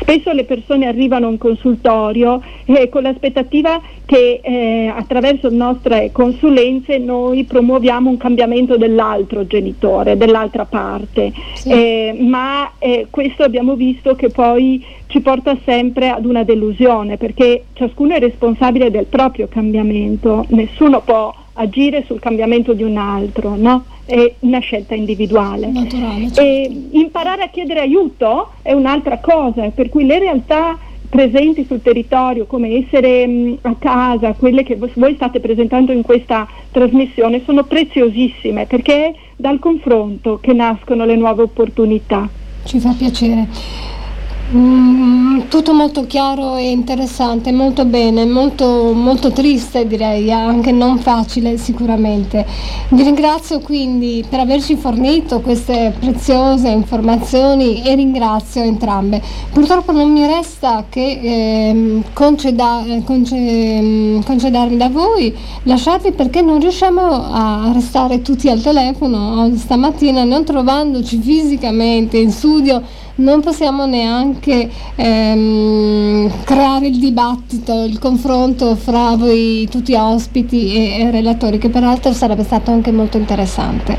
Spesso 0.00 0.32
le 0.32 0.42
persone 0.42 0.86
arrivano 0.86 1.30
in 1.30 1.38
consultorio 1.38 2.42
eh, 2.64 2.88
con 2.88 3.02
l'aspettativa 3.02 3.80
che 4.04 4.40
eh, 4.42 4.92
attraverso 4.92 5.50
le 5.50 5.54
nostre 5.54 6.10
consulenze 6.10 6.98
noi 6.98 7.44
promuoviamo 7.44 8.10
un 8.10 8.16
cambiamento 8.16 8.76
dell'altro 8.76 9.46
genitore, 9.46 10.16
dell'altra 10.16 10.64
parte, 10.64 11.32
sì. 11.54 11.70
eh, 11.70 12.16
ma 12.18 12.72
eh, 12.80 13.06
questo 13.08 13.44
abbiamo 13.44 13.76
visto 13.76 14.16
che 14.16 14.30
poi 14.30 14.84
ci 15.06 15.20
porta 15.20 15.56
sempre 15.64 16.08
ad 16.08 16.24
una 16.24 16.42
delusione 16.42 17.18
perché 17.18 17.66
ciascuno 17.74 18.16
è 18.16 18.18
responsabile 18.18 18.90
del 18.90 19.06
proprio 19.06 19.46
cambiamento, 19.46 20.44
nessuno 20.48 21.02
può 21.02 21.32
agire 21.52 22.02
sul 22.04 22.18
cambiamento 22.18 22.72
di 22.72 22.82
un 22.82 22.96
altro, 22.96 23.54
no? 23.54 23.84
È 24.04 24.34
una 24.40 24.58
scelta 24.58 24.94
individuale. 24.94 25.66
Naturale, 25.68 26.32
certo. 26.32 26.78
Imparare 26.92 27.42
a 27.42 27.48
chiedere 27.48 27.80
aiuto 27.80 28.50
è 28.62 28.72
un'altra 28.72 29.18
cosa, 29.18 29.68
per 29.70 29.88
cui 29.88 30.04
le 30.04 30.18
realtà 30.18 30.78
presenti 31.08 31.64
sul 31.64 31.80
territorio, 31.80 32.44
come 32.44 32.84
essere 32.84 33.26
mh, 33.26 33.58
a 33.62 33.76
casa, 33.78 34.32
quelle 34.32 34.64
che 34.64 34.76
voi 34.76 35.14
state 35.14 35.38
presentando 35.38 35.92
in 35.92 36.02
questa 36.02 36.46
trasmissione, 36.72 37.42
sono 37.44 37.62
preziosissime 37.64 38.66
perché 38.66 39.06
è 39.06 39.14
dal 39.36 39.60
confronto 39.60 40.38
che 40.40 40.52
nascono 40.52 41.04
le 41.04 41.14
nuove 41.14 41.42
opportunità. 41.42 42.28
Ci 42.64 42.80
fa 42.80 42.92
piacere. 42.98 43.46
Mm, 44.52 45.48
tutto 45.48 45.72
molto 45.72 46.06
chiaro 46.06 46.56
e 46.56 46.70
interessante, 46.70 47.50
molto 47.50 47.86
bene, 47.86 48.26
molto, 48.26 48.92
molto 48.92 49.32
triste 49.32 49.86
direi, 49.86 50.30
anche 50.30 50.70
non 50.70 50.98
facile 50.98 51.56
sicuramente. 51.56 52.44
Vi 52.90 53.02
ringrazio 53.02 53.60
quindi 53.60 54.22
per 54.28 54.40
averci 54.40 54.76
fornito 54.76 55.40
queste 55.40 55.94
preziose 55.98 56.68
informazioni 56.68 57.82
e 57.84 57.94
ringrazio 57.94 58.62
entrambe. 58.62 59.22
Purtroppo 59.50 59.92
non 59.92 60.12
mi 60.12 60.26
resta 60.26 60.84
che 60.90 61.20
eh, 61.22 62.02
conceda, 62.12 62.84
conce, 63.04 63.36
mm, 63.80 64.20
concedarmi 64.26 64.76
da 64.76 64.90
voi, 64.90 65.34
lasciarvi 65.62 66.12
perché 66.12 66.42
non 66.42 66.60
riusciamo 66.60 67.00
a 67.00 67.70
restare 67.72 68.20
tutti 68.20 68.50
al 68.50 68.60
telefono 68.60 69.50
stamattina, 69.56 70.22
non 70.24 70.44
trovandoci 70.44 71.18
fisicamente 71.18 72.18
in 72.18 72.30
studio 72.30 72.82
non 73.16 73.40
possiamo 73.40 73.86
neanche 73.86 74.68
ehm, 74.96 76.30
creare 76.44 76.88
il 76.88 76.98
dibattito, 76.98 77.84
il 77.84 77.98
confronto 77.98 78.74
fra 78.74 79.14
voi 79.16 79.68
tutti 79.70 79.94
ospiti 79.94 80.74
e, 80.74 81.00
e, 81.02 81.10
relatori, 81.10 81.58
che 81.58 81.68
peraltro 81.68 82.12
sarebbe 82.12 82.42
stato 82.42 82.70
anche 82.70 82.90
molto 82.90 83.16
interessante. 83.16 83.96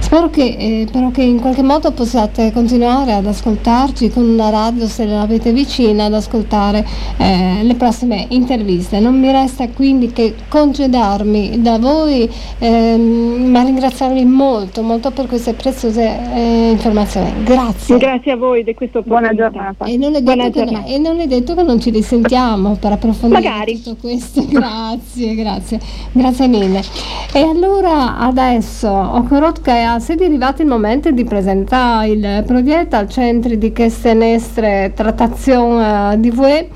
Spero 0.00 0.30
che, 0.30 0.56
eh, 0.58 0.86
però 0.90 1.10
che 1.10 1.22
in 1.22 1.40
qualche 1.40 1.62
modo 1.62 1.90
possiate 1.92 2.52
continuare 2.52 3.12
ad 3.12 3.26
ascoltarci 3.26 4.10
con 4.10 4.28
una 4.28 4.50
radio 4.50 4.86
se 4.86 5.06
l'avete 5.06 5.52
vicina, 5.52 6.04
ad 6.04 6.14
ascoltare 6.14 6.86
eh, 7.16 7.60
le 7.62 7.74
prossime 7.74 8.26
interviste. 8.30 9.00
Non 9.00 9.18
mi 9.18 9.30
resta 9.30 9.68
quindi 9.68 10.12
che 10.12 10.34
congedarmi 10.48 11.60
da 11.62 11.78
voi, 11.78 12.30
ehm, 12.58 13.50
ma 13.50 13.62
ringraziarvi 13.62 14.24
molto, 14.24 14.82
molto 14.82 15.10
per 15.10 15.26
queste 15.26 15.54
preziose 15.54 16.18
eh, 16.34 16.70
informazioni. 16.70 17.32
Grazie. 17.44 17.96
Grazie 17.98 18.32
a 18.32 18.36
voi 18.36 18.57
voi 18.58 18.64
di 18.64 18.74
questa 18.74 19.00
Buona 19.02 19.34
giornata. 19.34 19.84
E 19.84 19.96
non, 19.96 20.12
Buona 20.22 20.50
giornata. 20.50 20.80
No, 20.80 20.86
e 20.86 20.98
non 20.98 21.20
è 21.20 21.26
detto 21.26 21.54
che 21.54 21.62
non 21.62 21.80
ci 21.80 21.90
risentiamo 21.90 22.76
per 22.76 22.92
approfondire 22.92 23.42
Magari. 23.42 23.80
tutto 23.80 23.96
questo. 24.00 24.44
Grazie, 24.48 25.34
grazie. 25.34 25.80
Grazie 26.12 26.48
mille. 26.48 26.82
E 27.32 27.40
allora 27.40 28.18
adesso, 28.18 28.88
Okorotka, 28.88 29.72
è 29.72 29.82
arrivato 29.82 30.62
il 30.62 30.68
momento 30.68 31.10
di 31.10 31.24
presentare 31.24 32.08
il 32.08 32.44
progetto 32.46 32.96
al 32.96 33.08
centro 33.08 33.54
di 33.54 33.72
queste 33.72 34.14
nostre 34.14 34.92
trattazioni 34.94 36.14
uh, 36.14 36.18
di 36.18 36.30
voi 36.30 36.68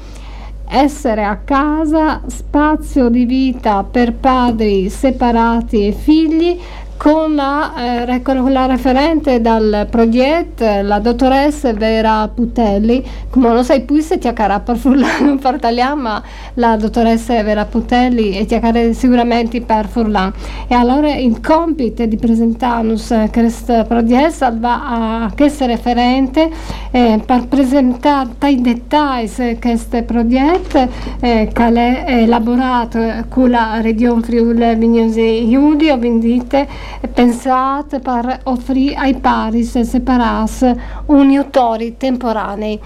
essere 0.75 1.23
a 1.23 1.37
casa, 1.37 2.23
spazio 2.27 3.11
di 3.11 3.27
vita 3.27 3.85
per 3.85 4.15
padri 4.15 4.89
separati 4.89 5.87
e 5.87 5.93
figli, 5.93 6.59
con 7.03 7.35
la, 7.35 8.05
eh, 8.07 8.23
con 8.23 8.53
la 8.53 8.67
referente 8.67 9.41
dal 9.41 9.89
progetto, 9.91 10.65
la 10.83 11.01
dottoressa 11.01 11.73
Vera 11.73 12.29
Putelli, 12.29 13.05
come 13.29 13.49
non 13.49 13.65
sai 13.65 13.81
più 13.81 13.99
se 13.99 14.19
ti 14.19 14.29
accarà 14.29 14.61
per 14.61 14.77
Furlan 14.77 15.37
parliamo, 15.43 16.01
ma 16.01 16.23
la 16.55 16.77
dottoressa 16.77 17.43
Vera 17.43 17.65
Putelli 17.65 18.39
e 18.39 18.45
ti 18.45 18.55
accarà 18.55 18.93
sicuramente 18.93 19.61
per 19.63 19.89
Furlan. 19.89 20.33
E 20.69 20.77
allora 20.77 21.13
il 21.13 21.41
compito 21.41 22.07
di 22.07 22.17
presentare 22.17 22.95
questo 23.33 23.85
progetto 23.89 24.57
va 24.61 25.25
a 25.25 25.33
questo 25.35 25.67
referente 25.67 26.49
eh, 26.93 27.21
per 27.27 27.49
presentare 27.49 28.29
i 28.47 28.61
dettagli 28.61 29.59
questo 29.59 30.01
progetto 30.05 30.89
eh, 31.19 31.51
che 31.53 32.05
è 32.05 32.05
elaborato 32.23 33.25
con 33.29 33.51
la 33.51 33.81
Regione 33.81 34.23
Friuli 34.23 34.77
Vignosi 34.77 35.49
Giulia, 35.51 35.97
vendite 35.97 36.91
pensate 37.13 37.99
per 38.01 38.41
offrire 38.45 38.95
ai 38.95 39.15
pari 39.15 39.63
se 39.65 39.85
separarsi 39.85 40.73
unitori 41.07 41.97
temporanei. 41.97 42.79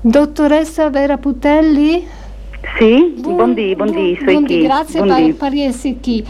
Dottoressa 0.00 0.90
Vera 0.90 1.16
Putelli? 1.16 2.06
Sì, 2.78 3.14
buondì, 3.18 3.74
buondì, 3.74 4.18
buondì, 4.22 4.62
grazie 4.62 5.02
per, 5.02 5.34
per 5.34 5.52
essere 5.54 5.96
qui. 6.00 6.24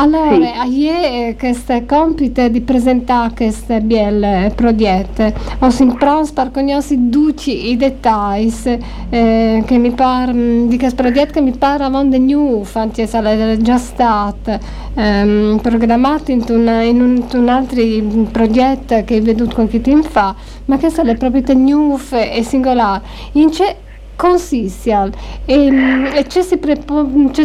Allora, 0.00 0.62
sì. 0.62 0.78
io 0.78 1.34
questo 1.36 1.82
compito 1.84 2.46
di 2.46 2.60
presentare 2.60 3.34
questo 3.34 3.80
bel 3.80 4.52
progetto, 4.54 5.32
ho 5.58 5.70
sempre 5.70 6.22
per 6.32 6.52
conoscere 6.52 7.08
tutti 7.10 7.70
i 7.70 7.76
dettagli 7.76 8.52
eh, 9.10 9.64
che 9.66 9.78
mi 9.78 9.90
par, 9.90 10.32
di 10.32 10.78
questo 10.78 11.02
progetto 11.02 11.32
che 11.32 11.40
mi 11.40 11.50
pare 11.50 11.82
avendo 11.82 12.16
new, 12.16 12.64
anche 12.74 13.08
se 13.08 13.18
è 13.18 13.56
già 13.56 13.76
stato 13.76 14.56
ehm, 14.94 15.58
programmato 15.60 16.30
in, 16.30 16.44
una, 16.48 16.82
in, 16.82 17.00
un, 17.00 17.16
in, 17.16 17.38
un, 17.40 17.48
altro 17.48 17.82
progetto 18.30 19.02
che 19.04 19.16
ho 19.16 19.22
veduto 19.22 19.56
qualche 19.56 19.80
tempo 19.80 20.08
fa, 20.08 20.32
ma 20.66 20.76
che 20.76 20.90
sono 20.90 21.08
le 21.08 21.16
proprietà 21.16 21.54
new 21.54 21.98
e 22.12 22.44
singolari. 22.44 23.02
In 23.32 23.50
consiste 24.18 24.92
e, 25.44 25.68
e 26.12 26.28
ci, 26.28 26.42
si 26.42 26.58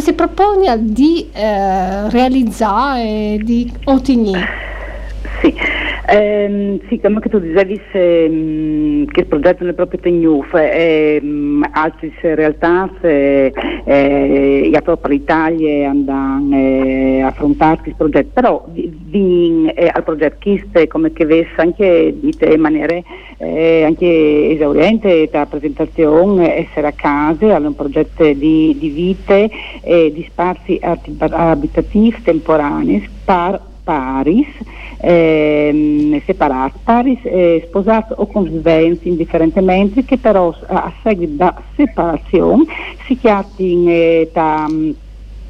si 0.00 0.12
propone 0.12 0.76
di 0.80 1.30
eh, 1.32 2.10
realizzare, 2.10 3.38
di 3.40 3.72
ottenere. 3.84 4.62
Sì. 5.44 5.54
Eh, 6.06 6.80
sì, 6.88 7.00
come 7.00 7.20
tu 7.20 7.38
dicevi 7.38 7.78
se, 7.92 8.28
mh, 8.28 9.06
che 9.06 9.20
il 9.20 9.26
progetto 9.26 9.66
è 9.66 9.72
proprio 9.74 10.00
tegnuf, 10.00 10.54
eh, 10.54 11.20
altre 11.72 12.34
realtà 12.34 12.88
se, 13.00 13.52
eh, 13.84 14.80
per 14.82 14.98
l'Italia 15.10 15.90
andano 15.90 16.54
eh, 16.56 17.20
a 17.20 17.26
affrontare 17.26 17.80
questo 17.82 17.96
progetto, 17.96 18.30
però 18.32 18.64
di, 18.72 19.70
eh, 19.74 19.90
al 19.92 20.02
progetto 20.02 20.36
KIST 20.38 20.86
come 20.88 21.12
che 21.12 21.26
vesse 21.26 21.54
anche 21.56 22.14
dite 22.18 22.46
in 22.46 22.60
maniera 22.60 22.98
eh, 23.38 23.84
anche 23.84 24.50
esauriente 24.50 25.28
la 25.30 25.46
presentazione, 25.46 26.56
essere 26.56 26.86
a 26.86 26.92
casa, 26.92 27.56
è 27.56 27.58
un 27.58 27.74
progetto 27.74 28.24
di, 28.24 28.76
di 28.78 28.88
vite 28.88 29.50
e 29.82 30.10
di 30.14 30.26
spazi 30.30 30.78
abitativi 30.80 32.22
temporanei 32.22 33.06
par 33.24 33.60
paris 33.84 34.46
ehm, 35.04 36.22
separati, 36.24 36.78
pari 36.82 37.20
eh, 37.22 37.64
sposati 37.66 38.12
o 38.16 38.26
conviventi 38.26 39.08
indifferentemente 39.08 40.04
che 40.04 40.18
però 40.18 40.54
a 40.66 40.92
seguito 41.02 41.34
da 41.36 41.62
separazione 41.76 42.64
si 43.06 43.16
chiatti 43.18 43.86
eh, 43.86 44.30
da 44.32 44.66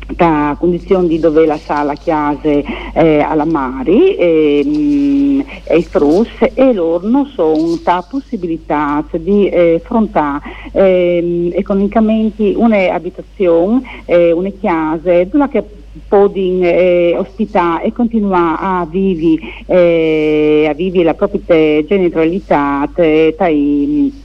da 0.06 0.54
condizioni 0.58 1.08
di 1.08 1.18
dove 1.18 1.46
la 1.46 1.56
sala 1.56 1.94
chiase 1.94 2.62
eh, 2.92 3.20
alla 3.20 3.44
mari 3.44 4.14
e, 4.16 4.62
mm, 4.64 5.40
e 5.64 5.78
i 5.78 5.82
frus 5.82 6.28
e 6.52 6.72
loro 6.72 7.06
non 7.08 7.26
sono 7.26 7.78
la 7.84 8.04
possibilità 8.08 9.04
di 9.12 9.48
eh, 9.48 9.80
affrontare 9.82 10.42
eh, 10.72 11.50
economicamente 11.54 12.52
un'abitazione, 12.54 13.82
eh, 14.04 14.32
una 14.32 14.50
chiesa 14.50 15.24
dove 15.30 15.48
che 15.48 15.64
podin 16.08 16.64
eh, 16.64 17.16
ospitare 17.16 17.84
e 17.84 17.92
continuare 17.92 18.56
a 18.60 18.86
vivere 18.90 19.42
eh, 19.66 20.66
a 20.68 20.74
vivere 20.74 21.04
la 21.04 21.14
propria 21.14 21.84
genitorialità 21.84 22.88
dai 22.94 24.22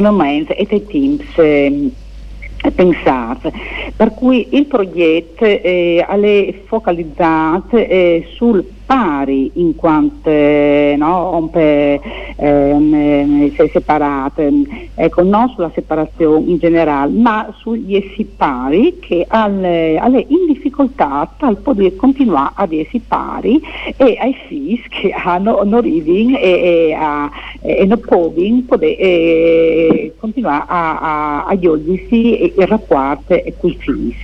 momenti 0.00 0.52
e 0.52 0.66
dai 0.68 0.86
teams 0.86 1.38
eh, 1.38 1.90
pensate. 2.74 3.52
Per 3.96 4.14
cui 4.14 4.48
il 4.50 4.66
progetto 4.66 5.44
eh, 5.44 6.04
è 6.04 6.54
focalizzato 6.66 7.76
eh, 7.76 8.26
sul 8.34 8.64
pari 8.88 9.50
in 9.56 9.76
quanto 9.76 10.30
no, 10.30 11.50
ehm, 11.52 12.94
eh, 12.94 13.52
si 13.54 13.60
è 13.60 13.68
separate, 13.70 14.50
ecco, 14.94 15.22
non 15.22 15.50
sulla 15.50 15.70
separazione 15.74 16.46
in 16.46 16.56
generale, 16.56 17.12
ma 17.12 17.52
sugli 17.58 17.96
essi 17.96 18.24
pari 18.24 18.98
che 18.98 19.26
alle, 19.28 19.98
alle 19.98 20.24
in 20.26 20.46
difficoltà 20.46 21.34
al 21.40 21.58
poter 21.58 21.96
continuare 21.96 22.52
ad 22.54 22.72
essere 22.72 23.02
pari 23.06 23.60
e 23.94 24.16
ai 24.18 24.34
figli 24.46 24.80
che 24.88 25.10
hanno 25.10 25.62
non 25.64 25.82
living 25.82 26.34
e, 26.36 26.40
e, 26.40 26.92
a, 26.94 27.30
e 27.60 27.84
non 27.84 28.00
possono 28.00 28.62
poter 28.66 28.96
eh, 28.98 30.14
continuare 30.18 30.64
a, 30.66 30.98
a, 30.98 31.44
a 31.44 31.58
giogliersi 31.58 32.54
il 32.56 32.66
rapporto 32.66 33.38
con 33.58 33.68
i 33.68 33.76
figli. 33.78 34.14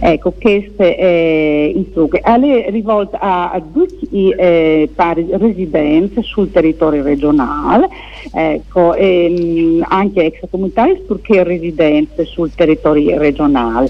Ecco, 0.00 0.32
queste 0.38 0.98
eh, 0.98 1.72
istruzioni, 1.76 2.60
è 2.62 2.70
rivolta 2.70 3.18
a, 3.18 3.50
a 3.52 3.60
due 3.60 3.86
i 4.10 4.34
eh, 4.36 4.90
pari 4.94 5.26
residenze 5.30 6.22
sul 6.22 6.50
territorio 6.50 7.02
regionale, 7.02 7.88
ecco, 8.32 8.94
e, 8.94 9.28
mh, 9.28 9.84
anche 9.88 10.24
extracomunitari 10.24 11.02
purché 11.06 11.42
residenze 11.42 12.24
sul 12.24 12.52
territorio 12.54 13.18
regionale. 13.18 13.88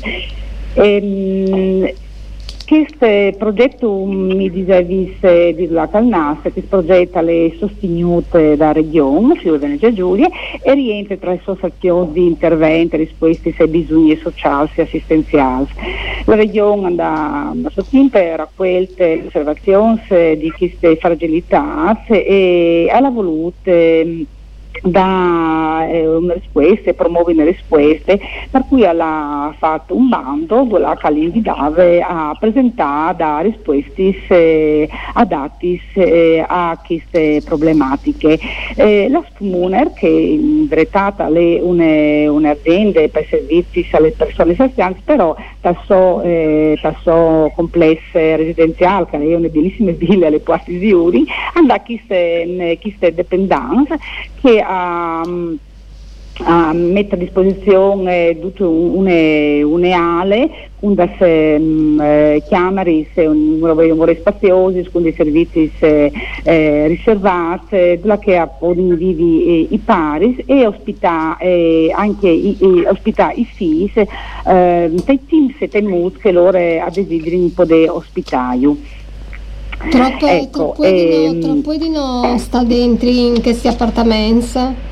E, 0.74 0.94
ehm, 0.96 1.80
mh, 1.80 1.94
questo 2.72 3.36
progetto 3.36 4.06
mi 4.06 4.48
dicevi 4.48 5.14
di 5.54 5.68
la 5.68 5.90
Calnas, 5.90 6.38
che 6.54 6.62
progetta 6.62 7.20
le 7.20 7.54
sostenute 7.58 8.56
da 8.56 8.72
Regione, 8.72 9.34
Friuli 9.34 9.58
Venezia 9.58 9.92
Giulia, 9.92 10.26
e 10.62 10.72
rientra 10.72 11.18
tra 11.18 11.32
le 11.32 11.40
associazioni 11.44 12.12
di 12.12 12.24
intervento 12.24 12.96
risposte 12.96 13.54
ai 13.58 13.68
bisogni 13.68 14.18
sociali 14.22 14.70
e 14.74 14.82
assistenziali. 14.82 15.66
La 16.24 16.34
Regione 16.34 16.86
andà 16.86 17.50
a 17.50 17.70
sottintera 17.74 18.44
a 18.44 18.50
quelle 18.54 19.22
osservazioni 19.26 20.00
di 20.38 20.50
queste 20.56 20.96
fragilità 20.96 22.02
e 22.06 22.88
ha 22.90 23.10
voluto 23.10 23.70
dà 24.82 25.86
eh, 25.88 26.06
una 26.06 26.34
risposta, 26.34 26.92
promuove 26.92 27.34
le 27.34 27.44
risposte, 27.44 28.20
per 28.50 28.64
cui 28.68 28.84
ha 28.84 29.54
fatto 29.58 29.94
un 29.94 30.08
bando 30.08 30.64
dove 30.64 30.84
ha 30.84 31.10
invitava 31.10 31.82
a 32.06 32.36
presentare 32.38 33.42
risposte 33.42 34.14
eh, 34.28 34.88
adatti 35.14 35.80
eh, 35.94 36.44
a 36.46 36.78
queste 36.84 37.42
problematiche. 37.44 38.38
Eh, 38.74 39.08
la 39.10 39.22
Spumuner, 39.28 39.92
che 39.92 40.08
in 40.08 40.66
verità 40.68 41.14
è 41.16 41.58
un'azienda 41.58 43.06
per 43.08 43.26
servizi 43.28 43.86
alle 43.92 44.12
persone 44.12 44.54
sazianti, 44.54 45.02
però 45.04 45.34
tasso, 45.60 46.22
eh, 46.22 46.78
tasso 46.80 47.52
complesse 47.54 48.36
residenziali, 48.36 49.06
che 49.10 49.16
è 49.18 49.34
una 49.34 49.48
bellissima 49.48 49.92
villa 49.92 50.26
alle 50.26 50.40
Posti 50.40 50.78
di 50.78 50.92
Uri, 50.92 51.24
andà 51.54 51.74
a 51.74 51.80
queste, 51.80 52.78
queste 52.80 53.14
dipendenze 53.14 53.98
che 54.42 54.58
a, 54.58 55.20
a 55.20 56.72
mettere 56.72 57.14
a 57.14 57.24
disposizione 57.24 58.36
tutto 58.40 58.68
une, 58.68 59.62
une 59.62 59.94
con 60.80 60.94
delle 60.94 61.54
um, 61.54 62.00
eh, 62.00 62.42
chiamere 62.48 63.06
un 63.14 63.60
spaziosi, 64.16 64.88
con 64.90 65.02
dei 65.02 65.12
servizi 65.12 65.70
eh, 65.78 66.88
riservati, 66.88 68.00
della 68.00 68.18
che 68.18 68.36
ha 68.36 68.50
vivi 68.96 69.44
eh, 69.44 69.74
i 69.74 69.78
paris 69.78 70.38
e 70.44 70.66
ospita 70.66 71.36
eh, 71.38 71.92
anche 71.94 72.28
i, 72.28 72.56
i, 72.58 72.84
ospita 72.84 73.30
i 73.30 73.44
FIS, 73.44 73.96
eh, 73.96 74.90
dei 75.04 75.20
teams 75.26 75.54
e 75.60 75.68
temuti 75.68 76.18
che 76.18 76.32
loro 76.32 76.58
desiderano 76.92 77.50
poter 77.54 77.90
ospitare. 77.90 79.00
Troppo, 79.90 80.26
ecco, 80.26 80.48
troppo, 80.50 80.82
ehm, 80.84 81.32
di 81.32 81.38
no, 81.38 81.52
troppo 81.52 81.74
di 81.76 81.88
no 81.90 82.38
sta 82.38 82.62
dentro 82.62 83.08
in 83.08 83.42
questi 83.42 83.68
appartamenti? 83.68 84.90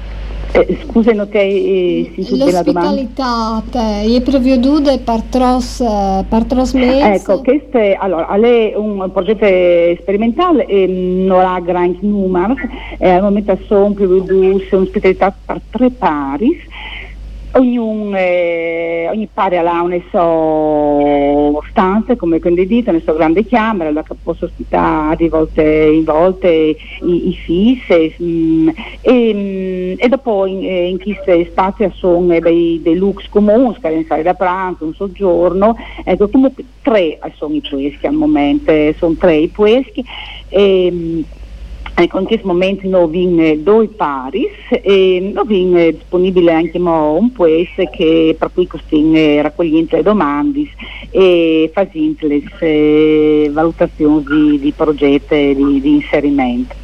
Eh, 0.53 0.79
scusa, 0.85 1.13
non 1.13 1.29
ti 1.29 1.37
hai 1.37 2.13
eh, 2.17 2.37
la 2.37 2.63
domanda? 2.63 2.91
L'ospitalità, 2.91 3.63
è 3.71 4.21
previeduta 4.21 4.99
per 4.99 5.23
tros, 5.31 5.83
per 6.29 6.45
tros 6.45 6.73
mesi? 6.73 7.01
Ecco, 7.01 7.41
questo 7.41 7.79
è, 7.79 7.97
allora, 7.99 8.27
è 8.35 8.73
un 8.75 9.09
progetto 9.13 10.03
sperimentale 10.03 10.67
e 10.67 10.87
non 10.89 11.41
ha 11.41 11.61
grandi 11.61 11.99
numeri, 12.01 12.55
eh, 12.99 13.11
al 13.11 13.23
momento 13.23 13.57
sono 13.67 13.93
previeduti 13.93 14.75
un'ospitalità 14.75 15.33
per 15.47 15.61
tre 15.71 15.91
paris, 15.91 16.59
Ognun, 17.53 18.15
eh, 18.15 19.09
ogni 19.11 19.29
pari 19.33 19.57
ha 19.57 19.83
una 19.83 19.99
sua 20.09 21.61
stanza, 21.69 22.15
come 22.15 22.39
dite, 22.39 22.91
una 22.91 23.01
sua 23.01 23.15
grande 23.15 23.45
camera, 23.45 23.91
da 23.91 24.05
che 24.05 24.15
posso 24.23 24.45
ospitare 24.45 25.17
di 25.17 25.29
volte 25.29 25.63
in 25.63 26.05
volte 26.05 26.49
i, 26.49 27.29
i 27.29 27.35
fisse 27.35 28.15
mm, 28.23 28.69
e, 29.01 29.35
mm, 29.35 29.95
e, 29.97 30.09
dopo 30.09 30.47
in, 30.47 30.63
eh, 30.63 30.89
in 30.91 30.99
questi 30.99 31.49
spazi 31.51 31.91
sono 31.95 32.39
dei, 32.39 32.81
dei 32.83 32.95
lux 32.95 33.27
comuni, 33.29 33.75
scadenza 33.81 34.23
da 34.23 34.35
pranzo, 34.35 34.85
un 34.85 34.95
soggiorno, 34.95 35.75
ecco 36.05 36.29
comunque 36.29 36.65
tre 36.81 37.19
sono 37.35 37.55
i 37.55 37.61
pueschi 37.69 38.07
al 38.07 38.15
momento, 38.15 38.73
sono 38.97 39.17
tre 39.17 39.35
i 39.39 39.51
pueschi. 39.51 40.05
E, 40.47 40.89
mm, 40.93 41.21
in 41.99 42.25
questo 42.27 42.47
momento 42.47 42.89
noi 42.89 43.03
abbiamo 43.05 43.63
due 43.63 43.89
paris 43.89 44.51
e 44.71 45.31
noi 45.33 45.43
abbiamo 45.43 45.91
disponibile 45.91 46.53
anche 46.53 46.79
un 46.79 47.31
puesto 47.33 47.85
che 47.93 48.35
per 48.39 48.51
cui 48.53 48.67
così 48.67 49.41
raccogliendo 49.41 49.97
le 49.97 50.03
domande 50.03 50.63
e 51.11 51.71
facendo 51.73 52.27
le 52.27 52.43
eh, 52.61 53.51
valutazioni 53.53 54.25
di, 54.25 54.59
di 54.61 54.73
progetti 54.73 55.55
di, 55.55 55.81
di 55.81 55.95
inserimento. 55.97 56.75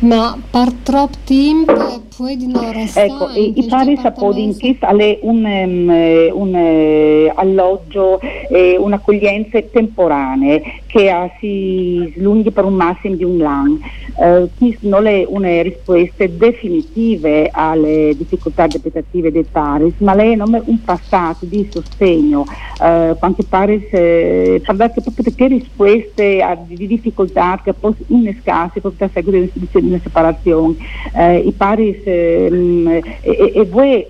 Ma 0.00 0.36
per 0.50 0.72
troppo 0.82 1.16
tempo 1.24 2.02
poi 2.16 2.36
di 2.36 2.46
non 2.46 2.72
restare 2.72 3.06
Ecco, 3.06 3.28
i 3.34 3.66
pari 3.68 3.96
sapodi 3.96 4.54
è 4.58 5.18
un, 5.22 5.44
um, 5.44 6.40
un 6.40 6.54
uh, 6.54 7.32
alloggio 7.34 8.20
e 8.20 8.76
un'accoglienza 8.78 9.60
temporanea 9.72 10.60
che 10.94 11.10
ha, 11.10 11.28
si 11.40 12.12
slunghi 12.14 12.52
per 12.52 12.64
un 12.64 12.74
massimo 12.74 13.16
di 13.16 13.24
un 13.24 13.42
anno. 13.42 13.80
Uh, 14.14 14.48
non 14.82 15.08
è 15.08 15.26
una 15.26 15.60
risposta 15.60 16.24
definitiva 16.24 17.48
alle 17.50 18.14
difficoltà 18.16 18.62
interpretative 18.62 19.32
dei 19.32 19.42
paris, 19.42 19.94
ma 19.98 20.14
è 20.14 20.36
un 20.36 20.84
passato 20.84 21.46
di 21.46 21.66
sostegno, 21.68 22.42
uh, 22.42 23.16
anche 23.18 23.42
paris, 23.48 23.82
eh, 23.90 24.62
proprio 24.64 25.32
che 25.34 25.48
risposte 25.48 26.40
a, 26.40 26.56
di 26.64 26.86
difficoltà 26.86 27.60
che 27.64 27.72
possono 27.72 28.04
innescarsi 28.06 28.78
proprio 28.78 29.08
a 29.08 29.10
seguito 29.12 29.50
delle 29.72 29.86
una 29.88 30.00
separazione. 30.00 30.76
Eh, 31.16 31.38
I 31.38 31.52
pari 31.52 32.00
ehm, 32.04 33.00
e, 33.20 33.52
e 33.52 33.64
voi 33.64 34.06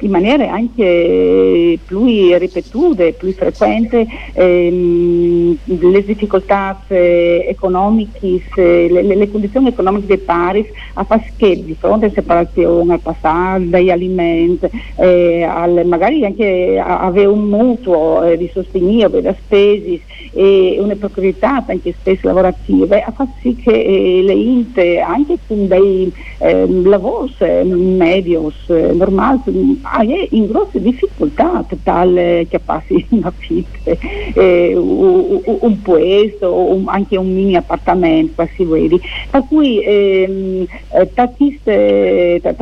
in 0.00 0.10
maniera 0.10 0.50
anche 0.50 1.78
più 1.84 2.04
ripetute, 2.36 3.12
più 3.12 3.32
frequenti, 3.32 4.06
ehm, 4.32 5.56
le 5.64 6.04
difficoltà 6.04 6.82
eh, 6.88 7.44
economiche, 7.48 8.40
le, 8.56 9.02
le, 9.02 9.30
condizioni 9.30 9.68
economiche 9.68 10.06
dei 10.06 10.18
pari 10.18 10.66
a 10.94 11.04
far 11.04 11.22
che 11.36 11.64
di 11.64 11.76
fronte 11.78 12.06
alla 12.06 12.14
separazione, 12.14 12.94
al 12.94 13.00
passare 13.00 13.68
dagli 13.68 13.90
alimenti, 13.90 14.68
eh, 14.96 15.42
al, 15.42 15.84
magari 15.86 16.24
anche 16.24 16.82
avere 16.84 17.26
un 17.26 17.44
mutuo 17.48 18.22
eh, 18.22 18.36
di 18.36 18.50
sostegno 18.52 19.08
per 19.10 19.22
le 19.22 19.36
spese, 19.44 20.00
e 20.32 20.76
una 20.80 20.94
proprietà 20.94 21.64
anche 21.66 21.94
stesse 22.00 22.26
lavorative 22.26 23.02
a 23.02 23.10
far 23.10 23.26
sì 23.40 23.56
che 23.56 23.70
eh, 23.70 24.22
le 24.22 24.34
INTE 24.34 25.00
anche 25.00 25.38
con 25.46 25.66
dei 25.66 26.12
eh, 26.38 26.66
lavori 26.68 27.34
eh, 27.38 27.64
medios 27.64 28.68
normali 28.68 29.80
è 29.92 30.28
in 30.30 30.46
grosse 30.46 30.80
difficoltà 30.80 31.64
tale 31.82 32.46
che 32.48 32.58
passi 32.58 33.04
in 33.10 33.24
affitto 33.24 33.96
eh, 34.34 34.74
un, 34.76 35.40
un 35.44 35.82
puesto 35.82 36.52
un, 36.52 36.84
anche 36.88 37.16
un 37.16 37.32
mini 37.32 37.56
appartamento 37.56 38.46
si 38.54 38.64
vedi. 38.64 39.00
Per 39.30 39.44
cui 39.48 39.82
ehm, 39.82 40.66
eh, 40.92 41.10
da 41.14 41.28
queste, 41.28 42.40
da 42.42 42.54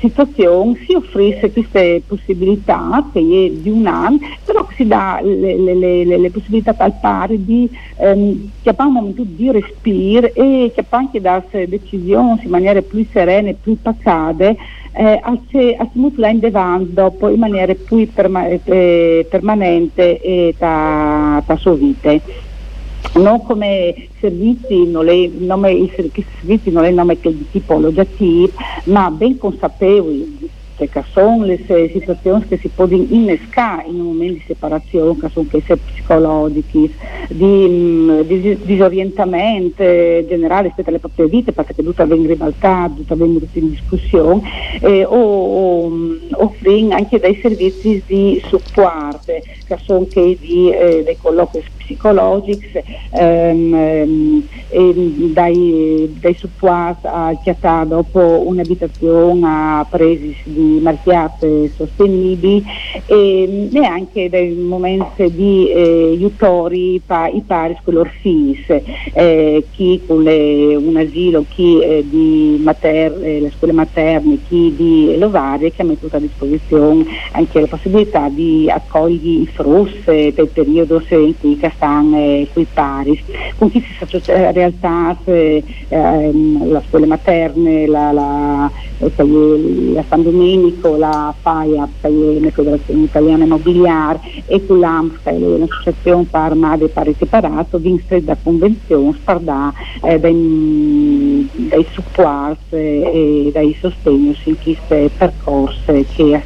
situazioni 0.00 0.76
si 0.86 0.94
offrisse 0.94 1.50
queste 1.52 2.02
possibilità 2.06 3.08
che 3.12 3.18
è 3.18 3.50
di 3.50 3.70
un 3.70 3.86
anno 3.86 4.18
però 4.44 4.66
si 4.74 4.86
dà 4.86 5.20
le, 5.22 5.56
le, 5.56 5.74
le, 5.74 6.18
le 6.18 6.30
possibilità 6.30 6.74
al 6.76 6.94
pari 7.00 7.44
di 7.44 7.68
ehm, 7.98 8.50
un 8.62 8.92
momento 8.92 9.22
di 9.24 9.50
respiro 9.50 10.32
e 10.32 10.72
che 10.74 10.84
anche 10.88 11.20
darsi 11.20 11.66
decisioni 11.66 12.40
in 12.44 12.50
maniera 12.50 12.80
più 12.82 13.04
serene, 13.10 13.54
più 13.54 13.76
pacate 13.80 14.56
eh, 14.96 15.20
a 15.22 15.38
se 15.50 15.76
a 15.76 15.88
in 16.30 16.38
devan 16.38 16.94
dopo 16.94 17.28
in 17.28 17.38
maniera 17.38 17.74
più 17.74 18.10
perma- 18.12 18.48
eh, 18.48 19.26
permanente 19.28 20.20
e 20.20 20.54
da, 20.58 21.42
da 21.46 21.56
sua 21.56 21.74
vita 21.74 22.10
non 23.14 23.42
come 23.44 24.08
servizi, 24.20 24.86
non 24.86 25.08
è, 25.08 25.28
nome, 25.28 25.90
servizi 26.38 26.70
non 26.70 26.84
è 26.84 26.90
nome 26.90 27.18
che 27.18 27.34
di 27.34 27.48
tipologia 27.50 28.04
TIP, 28.04 28.54
ma 28.84 29.10
ben 29.10 29.38
consapevoli 29.38 30.50
che 30.76 31.04
sono 31.12 31.44
le 31.44 31.58
situazioni 31.92 32.46
che 32.46 32.58
si 32.58 32.68
possono 32.68 33.06
innescare 33.08 33.88
in 33.88 34.00
un 34.00 34.06
momento 34.08 34.44
separazione, 34.46 35.18
che 35.18 35.28
sono 35.30 35.46
queste 35.48 35.76
psicologiche, 35.78 36.90
di, 37.28 37.66
mm, 37.68 38.20
di, 38.20 38.58
disorientamento 38.62 39.82
generale 39.82 40.68
rispetto 40.68 40.90
alle 40.90 40.98
proprie 40.98 41.26
vite, 41.26 41.52
perché 41.52 41.74
tutto 41.74 42.02
avviene 42.02 42.26
ribaltato, 42.26 42.96
tutto 42.96 43.14
avviene 43.14 43.38
in 43.52 43.70
discussione, 43.70 44.42
eh, 44.80 45.04
o, 45.04 45.16
o 45.16 45.88
mm, 45.88 46.16
offrire 46.32 46.94
anche 46.94 47.18
dei 47.18 47.38
servizi 47.40 48.02
di 48.06 48.42
supporto, 48.46 49.32
che 49.66 49.78
sono 49.82 50.06
che 50.10 50.36
di, 50.38 50.70
eh, 50.70 51.02
dei 51.02 51.16
colloqui 51.16 51.62
psicologici, 51.86 52.82
ehm, 53.12 54.42
ehm, 54.70 55.32
dai, 55.32 56.16
dai 56.20 56.34
support 56.34 57.04
a 57.04 57.38
chiatà 57.42 57.84
dopo 57.84 58.42
un'abitazione 58.44 59.46
a 59.46 59.86
presi 59.88 60.36
di 60.44 60.80
marchiate 60.82 61.70
sostenibili 61.76 62.62
e 63.06 63.68
neanche 63.70 64.28
dai 64.28 64.52
momenti 64.52 65.30
di 65.30 65.70
eh, 65.70 66.10
aiutori 66.12 67.00
pa, 67.04 67.28
i 67.28 67.42
pari 67.46 67.76
l'orfis, 67.84 68.66
eh, 69.12 69.64
chi 69.70 70.02
con 70.06 70.22
le, 70.22 70.74
un 70.74 70.96
asilo, 70.96 71.44
chi 71.48 71.80
eh, 71.80 72.04
di 72.04 72.60
mater, 72.62 73.18
eh, 73.22 73.40
le 73.40 73.52
scuole 73.56 73.72
materne, 73.72 74.38
chi 74.48 74.74
di 74.74 75.16
Lovarie 75.18 75.70
che 75.70 75.82
ha 75.82 75.84
messo 75.84 76.08
a 76.10 76.18
disposizione 76.18 77.04
anche 77.32 77.60
la 77.60 77.66
possibilità 77.66 78.28
di 78.28 78.68
accogliere 78.68 79.42
i 79.42 79.46
frus 79.46 80.04
del 80.04 80.48
periodo 80.52 81.02
in 81.10 81.38
cui 81.38 81.56
stanno 81.76 82.16
eh, 82.16 82.48
qui 82.52 82.66
pari. 82.72 83.22
Con 83.56 83.70
chi 83.70 83.80
si 83.80 84.02
associa 84.02 84.36
in 84.36 84.52
realtà 84.52 85.16
eh, 85.24 85.62
la 85.88 86.82
scuola 86.88 87.06
materne, 87.06 87.86
la, 87.86 88.12
la, 88.12 88.70
la 88.98 90.04
San 90.08 90.22
Domenico, 90.22 90.96
la 90.96 91.34
FAIA, 91.40 91.88
la 92.00 92.50
Federazione 92.50 93.04
Italiana 93.04 93.44
Immobiliare 93.44 94.20
e 94.46 94.66
con 94.66 94.80
l'AMS, 94.80 95.20
l'associazione 95.24 96.26
Parma 96.28 96.76
dei 96.76 96.88
Pari 96.88 97.14
Separato, 97.18 97.78
vinse 97.78 98.24
da 98.24 98.36
convenzione, 98.42 99.12
spardà 99.12 99.72
eh, 100.02 100.18
dai, 100.18 101.48
dai 101.52 101.86
support 101.92 102.72
e 102.72 103.50
dai 103.52 103.76
sostegni 103.80 104.36
in 104.44 104.56
queste 104.62 105.10
percorse 105.16 106.04
che, 106.14 106.40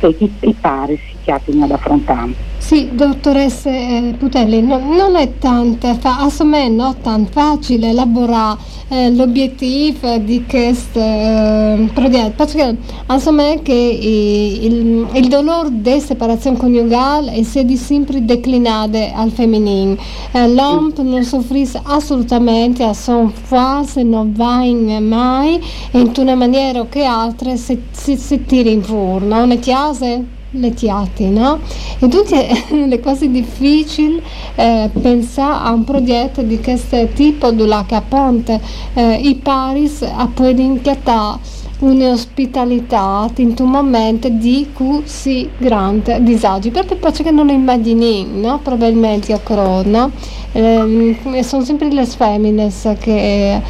che 0.00 0.30
i 0.40 0.54
pari 0.58 0.96
si 0.96 1.17
chiamano 1.36 1.64
ad 1.64 1.70
affrontare. 1.72 2.46
Sì, 2.58 2.90
dottoressa 2.92 3.70
eh, 3.70 4.14
Putelli, 4.18 4.60
no, 4.62 4.78
non 4.78 5.16
è 5.16 5.38
tanto, 5.38 5.94
fa, 5.94 6.18
a 6.18 6.44
me 6.44 6.68
non 6.68 6.90
è 6.90 7.00
tanto 7.00 7.30
facile 7.32 7.90
elaborare 7.90 8.58
eh, 8.88 9.10
l'obiettivo 9.10 10.18
di 10.18 10.44
questo 10.46 10.98
eh, 10.98 11.88
progetto, 11.94 12.44
perché 12.44 12.76
a 13.06 13.30
me 13.30 13.60
che 13.62 13.72
il, 13.72 15.06
il 15.12 15.28
dolore 15.28 15.68
di 15.70 16.00
separazione 16.00 16.56
coniugale 16.56 17.32
è 17.32 17.42
sempre 17.42 18.24
declinato 18.24 18.98
al 19.14 19.30
femminile. 19.30 19.96
Eh, 20.32 20.48
l'uomo 20.48 20.92
non 20.96 21.22
soffrisce 21.22 21.80
assolutamente, 21.84 22.82
a 22.82 22.92
son 22.92 23.30
fase 23.30 24.02
non 24.02 24.32
va 24.34 24.62
in 24.62 25.06
mai, 25.06 25.60
in 25.92 26.12
una 26.16 26.34
maniera 26.34 26.80
o 26.80 26.86
che 26.88 27.04
altra 27.04 27.56
si, 27.56 27.80
si, 27.92 28.16
si 28.16 28.44
tira 28.44 28.68
in 28.68 28.82
fuori, 28.82 29.26
non 29.26 29.52
è 29.52 29.58
chiaro? 29.58 30.36
Le 30.52 30.72
tiati, 30.74 31.28
no? 31.28 31.60
E 31.98 32.08
dunque 32.08 32.46
è 32.88 33.00
quasi 33.00 33.30
difficile 33.30 34.22
eh, 34.54 34.90
pensare 35.00 35.66
a 35.66 35.72
un 35.72 35.84
progetto 35.84 36.42
di 36.42 36.60
questo 36.60 37.08
tipo 37.14 37.50
dove 37.50 37.84
che 37.86 37.94
appunto 37.94 38.60
eh, 38.94 39.14
i 39.14 39.34
Paris 39.36 40.02
poi 40.32 40.58
inquietare 40.60 41.56
un'ospitalità 41.80 43.30
in 43.36 43.54
un 43.58 43.70
momento 43.70 44.28
di 44.28 44.68
così 44.72 45.48
grande 45.58 46.22
disagio, 46.22 46.70
perché 46.70 47.30
non 47.30 47.46
lo 47.46 47.52
immagini, 47.52 48.26
no? 48.26 48.58
Probabilmente 48.58 49.32
a 49.32 49.38
corona. 49.40 50.10
Eh, 50.52 51.42
sono 51.42 51.62
sempre 51.62 51.92
le 51.92 52.06
femmine 52.06 52.72
che 52.98 53.54
eh, 53.54 53.62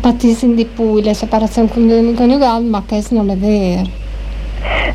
patiscono 0.00 0.52
di 0.54 0.66
più 0.66 1.00
le 1.00 1.14
separazioni 1.14 1.68
coniugali, 2.14 2.66
ma 2.66 2.82
questo 2.86 3.14
non 3.14 3.30
è 3.30 3.36
vero. 3.36 4.09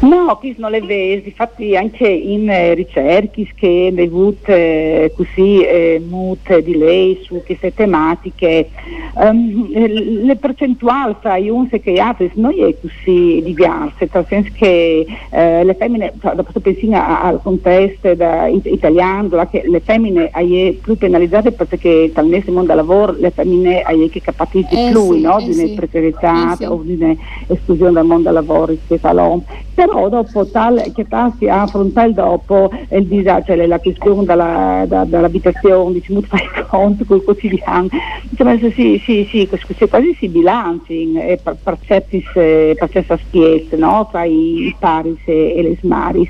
No, 0.01 0.38
qui 0.38 0.56
non 0.58 0.73
è 0.73 0.82
vero, 0.82 1.21
infatti 1.23 1.75
anche 1.75 2.08
in 2.08 2.49
eh, 2.49 2.73
ricerche 2.73 3.47
che 3.56 3.91
hanno 3.91 4.01
avuto 4.04 4.51
eh, 4.51 5.12
così 5.15 5.62
eh, 5.62 6.01
molte 6.08 6.62
di 6.62 6.78
lei 6.78 7.19
su 7.23 7.41
queste 7.45 7.73
tematiche, 7.73 8.69
um, 9.15 9.67
le 9.71 10.36
percentuali 10.36 11.15
fra 11.19 11.39
gli 11.39 11.49
uns 11.49 11.69
e 11.71 11.82
gli 11.84 11.97
altri 11.97 12.30
non 12.36 12.51
è 12.51 12.75
così 12.80 13.41
diverse, 13.43 14.10
nel 14.12 14.25
senso 14.28 14.51
che 14.56 15.06
eh, 15.32 15.63
le 15.63 15.73
femmine, 15.73 16.13
cioè, 16.21 16.36
dopo 16.36 16.60
pensare 16.60 16.95
al 16.95 17.39
contesto 17.41 18.13
da, 18.15 18.47
italiano, 18.47 19.47
che 19.49 19.63
le 19.65 19.80
femmine 19.80 20.30
sono 20.34 20.73
più 20.82 20.97
penalizzate 20.97 21.51
perché 21.51 22.12
nel 22.15 22.43
mondo 22.47 22.67
del 22.67 22.75
lavoro 22.75 23.15
le 23.17 23.32
femmine 23.32 23.82
hanno 23.82 24.08
che 24.08 24.21
capacitate 24.21 24.88
eh, 24.88 24.91
più 24.91 25.13
sì, 25.13 25.21
no? 25.21 25.39
eh, 25.39 25.45
di 25.45 25.54
sì. 25.54 25.73
precarietà 25.73 26.54
eh, 26.54 26.56
sì. 26.58 26.63
o 26.65 26.82
di 26.84 27.17
esclusione 27.47 27.91
dal 27.91 28.06
mondo 28.06 28.23
del 28.23 28.34
lavoro 28.34 28.65
rispetto 28.67 29.08
all'uomo 29.08 29.43
però 29.73 30.07
dopo 30.09 30.45
tal, 30.47 30.91
che 30.93 31.05
tal 31.07 31.33
si 31.37 31.47
affronta 31.47 32.03
il 32.03 32.13
dopo 32.13 32.71
il 32.89 33.05
disagio, 33.05 33.55
cioè 33.55 33.65
la 33.65 33.79
questione 33.79 34.23
della, 34.23 34.85
da, 34.87 35.03
dall'abitazione, 35.03 35.93
diciamo, 35.93 36.21
fai 36.21 36.47
conto 36.67 37.03
col 37.05 37.23
quotidiano, 37.23 37.89
diciamo, 38.23 38.57
sì, 38.73 39.01
sì, 39.03 39.27
sì, 39.29 39.47
quasi 39.89 40.15
si 40.17 40.29
bilanci 40.29 41.13
eh, 41.13 41.39
per, 41.41 41.57
per 41.61 41.77
certi 41.81 42.23
per 42.33 42.89
certe 42.89 43.17
spiezze, 43.17 43.75
no? 43.75 44.07
tra 44.09 44.23
i, 44.23 44.73
paris 44.79 45.19
e, 45.25 45.57
e, 45.57 45.61
le 45.61 45.77
smaris. 45.81 46.29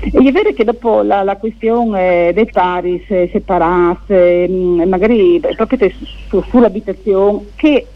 E 0.00 0.28
è 0.28 0.32
vero 0.32 0.52
che 0.52 0.64
dopo 0.64 1.02
la, 1.02 1.22
la 1.22 1.36
questione 1.36 2.32
dei 2.32 2.46
paris 2.46 3.02
separati, 3.06 4.14
mm, 4.14 4.82
magari 4.82 5.40
proprio 5.56 5.90
su, 6.28 6.40
sull'abitazione, 6.48 7.40
che 7.56 7.86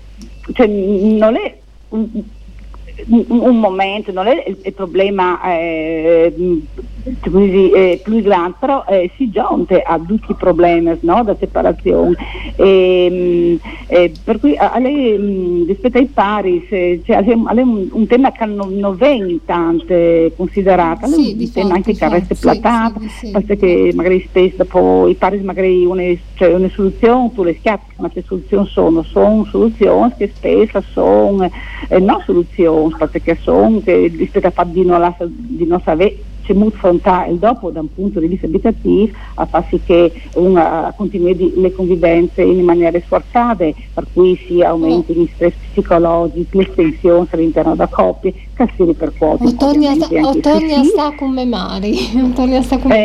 cioè, 0.53 0.66
non 0.66 1.37
è 1.37 1.55
un 3.07 3.59
momento, 3.59 4.12
non 4.12 4.26
è 4.26 4.44
il, 4.46 4.59
il 4.62 4.72
problema 4.72 5.40
eh, 5.44 6.33
eh, 7.05 8.00
più 8.02 8.22
grande, 8.22 8.57
però 8.59 8.85
eh, 8.88 9.11
si 9.16 9.31
giunge 9.31 9.83
a 9.83 9.98
tutti 9.98 10.31
i 10.31 10.35
problemi 10.35 10.96
no, 11.00 11.22
da 11.24 11.35
separazione. 11.38 12.16
E, 12.57 13.09
mm, 13.11 13.57
eh, 13.88 14.12
per 14.22 14.38
cui 14.38 14.57
a, 14.57 14.78
lei 14.78 15.18
mm, 15.18 15.66
rispetto 15.66 15.98
ai 15.98 16.07
pari, 16.07 16.66
se, 16.68 17.02
cioè, 17.05 17.16
a 17.16 17.52
lei 17.52 17.64
un, 17.64 17.88
un, 17.90 18.07
tema 18.07 18.31
che 18.31 18.44
non, 18.46 18.74
non 18.74 18.96
viene 18.96 19.38
tanto 19.44 19.94
considerato, 20.37 21.07
sì, 21.07 21.37
un 21.38 21.52
tema 21.52 21.74
anche 21.74 21.94
che 21.94 22.09
resta 22.09 22.35
platato, 22.38 23.00
sì, 23.00 23.26
sì, 23.26 23.44
perché 23.44 23.90
magari 23.94 24.24
spesso 24.28 24.57
dopo 24.59 25.09
i 25.09 25.14
pari 25.14 25.40
magari 25.40 25.85
una, 25.85 26.02
cioè, 26.35 26.55
una 26.55 26.68
soluzione 26.68 27.33
tu 27.35 27.42
le 27.42 27.57
schiatti, 27.59 27.94
ma 27.96 28.11
che 28.11 28.22
soluzioni 28.24 28.66
sono? 28.68 29.02
Sono 29.02 29.44
soluzioni 29.50 30.12
che 30.16 30.31
spesso 30.35 30.83
sono 30.92 31.50
eh, 31.88 31.98
non 31.98 32.22
soluzioni, 32.24 32.82
perché 32.90 33.38
sono 33.40 33.81
che 33.83 34.12
rispetto 34.16 34.47
a 34.47 34.51
fare 34.51 34.71
di 34.71 34.85
non, 34.85 35.14
di 35.29 35.66
non 35.66 35.81
sapere 35.81 36.31
c'è 36.42 36.53
molto 36.53 36.77
frontale. 36.77 37.33
Il 37.33 37.38
dopo 37.38 37.71
da 37.71 37.81
un 37.81 37.92
punto 37.92 38.21
di 38.21 38.27
vista 38.27 38.47
abitativo 38.47 39.16
a 39.35 39.47
far 39.47 39.64
sì 39.68 39.81
che 39.85 40.12
una 40.35 40.92
continui 40.97 41.55
le 41.57 41.73
convivenze 41.73 42.42
in 42.42 42.64
maniera 42.64 42.99
sforzate 43.01 43.75
per 43.95 44.07
cui 44.12 44.38
si 44.47 44.61
aumenti 44.61 45.14
gli 45.14 45.29
stress 45.35 45.55
psicologici, 45.71 46.49
le 46.51 46.75
tensioni 46.75 47.27
all'interno 47.31 47.73
della 47.73 47.88
coppia 47.88 48.33
che 48.55 48.68
si 48.77 48.85
ripercuotono 48.85 49.49
o 49.49 49.55
torni 49.55 49.87
a, 49.87 49.92
o 49.92 50.37
torni 50.40 50.75
a 50.75 50.85
stare 50.85 51.16
con 51.16 51.35
le 51.35 51.45
mari 51.45 51.97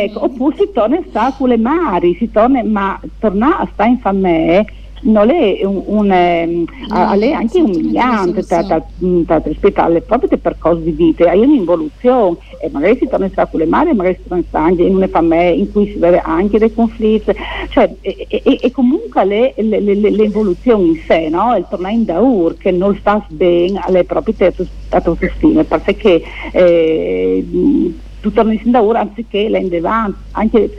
ecco, 0.04 0.24
oppure 0.24 0.56
si 0.56 0.70
torna 0.72 0.96
a 0.96 1.02
stare 1.08 1.34
con 1.38 1.48
le 1.48 1.56
mari 1.56 2.16
si 2.18 2.30
torna, 2.30 2.62
ma 2.64 3.00
tornare 3.18 3.62
a 3.62 3.68
stare 3.72 3.90
in 3.90 3.98
famiglia 3.98 4.64
non 5.02 5.30
è 5.30 5.60
un, 5.64 5.82
un 5.86 6.10
eh, 6.10 6.64
a, 6.88 7.14
lei 7.14 7.32
anche 7.32 7.60
umiliante 7.60 8.44
rispetto 9.44 9.80
alle 9.80 10.00
proprie 10.00 10.38
percorsi 10.38 10.84
di 10.84 10.90
vita, 10.90 11.30
hai 11.30 11.40
un'involuzione 11.40 12.36
e 12.60 12.68
magari 12.70 12.96
si 12.98 13.06
torna 13.08 13.26
in 13.26 13.32
stare 13.32 13.48
con 13.50 13.60
le 13.60 13.66
mani, 13.66 13.94
magari 13.94 14.16
si 14.16 14.28
torna 14.28 14.38
in 14.38 14.48
stare 14.48 14.88
in 14.88 14.96
una 14.96 15.08
famiglia 15.08 15.50
in 15.50 15.70
cui 15.72 15.86
si 15.86 15.98
vede 15.98 16.20
anche 16.20 16.58
dei 16.58 16.72
conflitti, 16.72 17.32
cioè, 17.70 17.94
e, 18.00 18.26
e, 18.28 18.58
e 18.60 18.70
comunque 18.70 19.24
le, 19.24 19.54
le, 19.56 19.80
le, 19.80 19.94
l'evoluzione 19.94 20.84
in 20.84 21.00
sé, 21.06 21.28
no? 21.28 21.56
il 21.56 21.66
tornare 21.68 21.94
in 21.94 22.04
daur 22.04 22.56
che 22.56 22.70
non 22.70 22.96
sta 22.96 23.24
bene 23.28 23.80
alle 23.82 24.04
proprie 24.04 24.52
autostime, 24.90 25.64
perché 25.64 26.22
eh, 26.52 27.46
tu 28.20 28.32
torni 28.32 28.60
in 28.62 28.70
daur 28.70 28.96
anziché 28.96 29.48
l'ende 29.48 29.78
avanti, 29.78 30.18
anche 30.32 30.70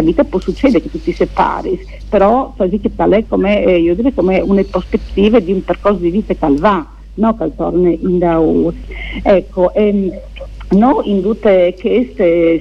vita 0.00 0.24
può 0.24 0.38
succedere 0.40 0.82
che 0.82 0.90
tu 0.90 1.00
ti 1.00 1.12
separi, 1.12 1.78
però 2.08 2.54
così 2.56 2.78
che 2.80 2.94
tale 2.94 3.26
come, 3.26 3.64
eh, 3.64 3.78
io 3.78 3.94
direi 3.94 4.14
come 4.14 4.40
una 4.40 4.62
prospettiva 4.64 5.38
di 5.40 5.52
un 5.52 5.62
percorso 5.62 5.98
di 5.98 6.10
vita 6.10 6.34
che 6.34 6.54
va, 6.56 6.86
no 7.14 7.36
che 7.36 7.54
torna 7.56 7.88
in 7.88 8.18
daur. 8.18 8.74
Ecco, 9.22 9.72
ehm, 9.74 10.10
No, 10.70 11.02
in 11.04 11.22
tutte 11.22 11.76
queste, 11.78 12.60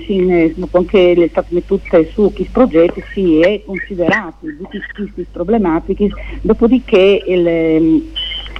anche 0.71 1.15
le 1.15 1.29
state 1.29 1.47
mettute 1.49 2.11
su 2.13 2.31
questi 2.31 2.49
progetti, 2.51 3.01
si 3.11 3.39
è 3.39 3.63
considerato 3.65 4.45
tutti 4.45 4.79
questi 4.93 5.25
problematiche, 5.31 6.09
dopodiché 6.41 7.23
il, 7.25 7.47
ehm, 7.47 8.11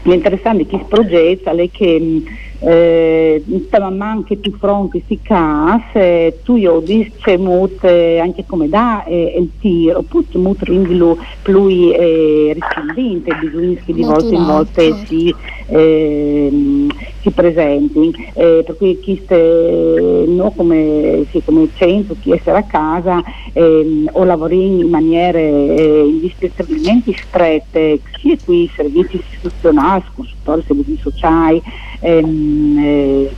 l'interessante 0.04 0.63
di 0.63 0.70
questi 0.70 0.88
progetti 0.88 1.50
è 1.50 1.70
che 1.72 2.24
eh, 2.66 3.44
stavamo 3.68 4.04
anche 4.04 4.38
più 4.38 4.56
fronti 4.58 5.04
si 5.08 5.20
case, 5.22 6.39
tu 6.44 6.56
io 6.56 6.80
dice 6.80 7.38
molte 7.38 8.20
anche 8.20 8.46
come 8.46 8.70
da 8.70 9.04
e, 9.04 9.36
il 9.38 9.52
tiro, 9.60 10.02
poi 10.04 10.26
molto 10.36 10.66
ringlo 10.66 11.18
più 11.42 11.68
eh, 11.68 12.54
rispondente, 12.54 13.36
bisogna 13.36 13.80
di 13.86 14.04
volta 14.04 14.34
in 14.34 14.46
volta 14.46 14.82
si, 15.06 15.36
eh, 15.68 16.88
si 17.23 17.31
presenti, 17.31 18.12
eh, 18.33 18.63
per 18.65 18.75
cui 18.75 18.99
chi 18.99 19.19
ste, 19.23 20.25
no, 20.27 20.51
come, 20.51 21.25
sì, 21.31 21.41
come 21.43 21.69
centro, 21.73 22.15
chi 22.19 22.31
essere 22.31 22.57
a 22.57 22.63
casa 22.63 23.23
eh, 23.53 24.05
o 24.12 24.23
lavori 24.25 24.79
in 24.79 24.89
maniere 24.89 25.41
eh, 25.41 26.03
indispensabilmente 26.05 27.13
strette, 27.27 28.01
sia 28.19 28.38
qui 28.43 28.69
servizi 28.75 29.15
istituzionali, 29.15 30.03
consultori, 30.13 30.63
servizi 30.67 30.97
sociali, 31.01 31.62
ehm, 32.01 32.77
eh, 32.77 33.36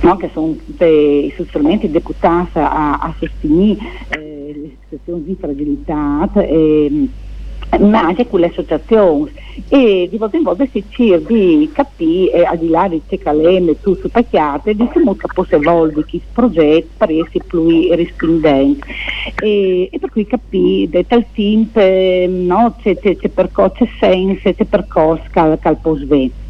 no, 0.00 0.16
che 0.16 0.30
sono 0.32 0.56
tutti 0.56 1.32
strumenti 1.46 1.90
a, 2.54 2.98
a 2.98 3.14
sostenere 3.18 3.78
eh, 4.18 4.52
le 4.52 4.76
situazioni 4.82 5.22
di 5.22 5.36
fragilità. 5.38 6.28
Eh, 6.34 6.90
ma 6.90 7.25
anche 7.80 8.26
con 8.28 8.40
le 8.40 8.46
associazioni 8.46 9.32
e 9.68 10.06
di 10.10 10.16
volta 10.18 10.36
in 10.36 10.42
volta 10.42 10.64
si 10.70 10.84
cerca 10.88 11.32
di 11.32 11.70
capire, 11.72 12.32
eh, 12.32 12.44
al 12.44 12.58
di 12.58 12.68
là 12.68 12.88
di 12.88 13.00
che 13.06 13.18
calende, 13.18 13.80
tu 13.80 13.94
su 13.96 14.10
pacchiate, 14.10 14.74
di 14.74 14.88
come 14.92 15.14
possa 15.34 15.56
evolvere 15.56 16.06
questo 16.06 16.28
progetto 16.32 16.88
per 16.98 17.10
essere 17.10 17.44
più 17.46 17.92
rispondente 17.94 18.86
e, 19.42 19.88
e, 19.90 19.98
per 19.98 20.10
cui 20.10 20.26
capire 20.26 21.06
tal 21.06 21.24
tempo 21.32 21.80
eh, 21.80 22.26
no, 22.28 22.76
c'è, 22.82 22.98
c'è, 22.98 23.16
c'è 23.16 23.28
percorso, 23.28 23.84
c'è 23.84 23.88
senso, 23.98 24.52
c'è 24.52 24.64
percorso 24.64 25.24
che, 25.32 25.58
che 25.60 25.76
può 25.80 25.96
sventare. 25.96 26.44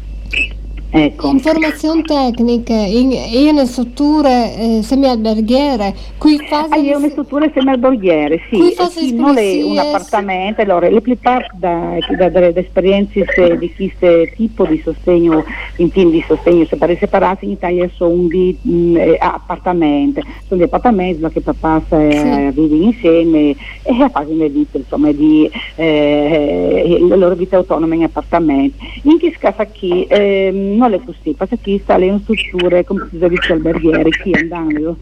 Ecco. 0.89 1.27
Informazioni 1.27 2.01
tecniche 2.01 2.73
in, 2.73 3.11
in 3.11 3.65
strutture 3.65 4.55
eh, 4.55 4.79
semi-alberghiere, 4.83 5.93
qui 6.17 6.37
fase... 6.47 6.73
Ah, 6.73 6.77
io 6.77 6.97
in 6.99 7.09
strutture 7.09 7.51
semi-alberghiere, 7.53 8.39
sì. 8.49 8.57
Qui 8.57 8.71
fase 8.71 9.11
non 9.11 9.37
è 9.37 9.63
un 9.63 9.77
appartamento, 9.77 10.61
allora 10.61 10.87
le 10.87 11.01
parte 11.01 11.49
da, 11.55 11.97
da, 12.17 12.29
da, 12.29 12.51
da, 12.51 12.59
esperienze 12.59 13.25
di 13.57 13.73
questo 13.73 14.07
tipo 14.35 14.65
di 14.65 14.81
sostegno, 14.81 15.43
in 15.77 15.91
team 15.91 16.09
di 16.09 16.23
sostegno 16.25 16.65
separati, 16.65 17.45
in 17.45 17.51
Italia 17.51 17.89
sono 17.93 18.27
di 18.27 18.57
mh, 18.61 18.95
eh, 18.95 19.17
appartamenti, 19.19 20.21
sono 20.47 20.61
di 20.61 20.63
appartamenti 20.63 21.25
che 21.33 21.41
papà 21.41 21.81
eh, 21.89 22.51
sì. 22.53 22.61
vive 22.61 22.85
insieme 22.85 23.55
e 23.83 24.09
fanno 24.09 24.33
le 24.35 24.49
vite, 24.49 24.77
insomma, 24.77 25.11
di 25.11 25.49
eh, 25.75 26.97
la 27.07 27.15
loro 27.17 27.35
vita 27.35 27.57
autonoma 27.57 27.93
in 27.93 28.03
appartamenti. 28.03 28.77
In 29.03 29.19
questo 29.19 29.37
caso 29.41 29.67
qui 29.77 30.05
ehm, 30.07 30.76
è 30.85 31.01
così, 31.03 31.33
perché 31.33 31.57
qui 31.61 31.79
sta 31.79 31.97
le 31.97 32.19
strutture 32.21 32.83
come 32.83 33.07
servizi 33.17 33.51
alberghieri 33.51 34.09
che 34.11 34.31
andano 34.39 34.97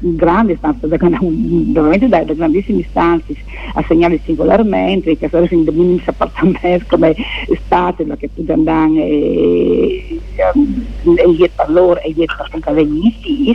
in 0.00 0.16
grandi 0.16 0.56
stanze, 0.56 0.86
veramente 0.86 2.08
da, 2.08 2.22
da 2.24 2.32
grandissime 2.32 2.84
stanze 2.88 3.34
assegnate 3.74 4.20
singolarmente, 4.24 5.16
che 5.16 5.28
sono 5.28 5.46
in 5.50 5.64
minimi 5.72 6.02
appartamenti 6.04 6.86
come 6.86 7.14
state, 7.64 8.04
ma 8.04 8.16
che 8.16 8.30
tu 8.34 8.44
andano 8.48 8.98
e, 8.98 10.20
e 10.36 11.32
gli 11.32 11.50
per 11.54 11.70
loro 11.70 12.00
e 12.00 12.10
gli 12.10 12.24
per 12.24 12.74
venire 12.74 13.14
in 13.24 13.54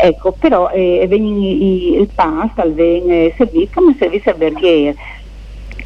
ecco, 0.00 0.32
però 0.38 0.70
eh, 0.70 1.06
il 1.10 2.08
pasta 2.14 2.64
viene 2.66 3.32
servito 3.36 3.70
come 3.74 3.96
servizio 3.98 4.32
alberghiero 4.32 4.96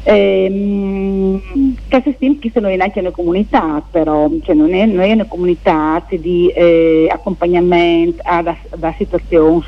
Ehm, 0.05 1.39
Steam 2.15 2.39
che 2.39 2.51
sono 2.53 2.67
anche 2.67 2.99
una 2.99 3.11
comunità 3.11 3.85
però, 3.89 4.29
cioè 4.41 4.53
non, 4.53 4.73
è, 4.73 4.85
non 4.85 5.01
è 5.01 5.13
una 5.13 5.27
comunità 5.27 6.05
di 6.09 6.49
eh, 6.49 7.07
accompagnamento 7.09 8.21
a, 8.25 8.43
da 8.75 8.93
situazioni 8.97 9.61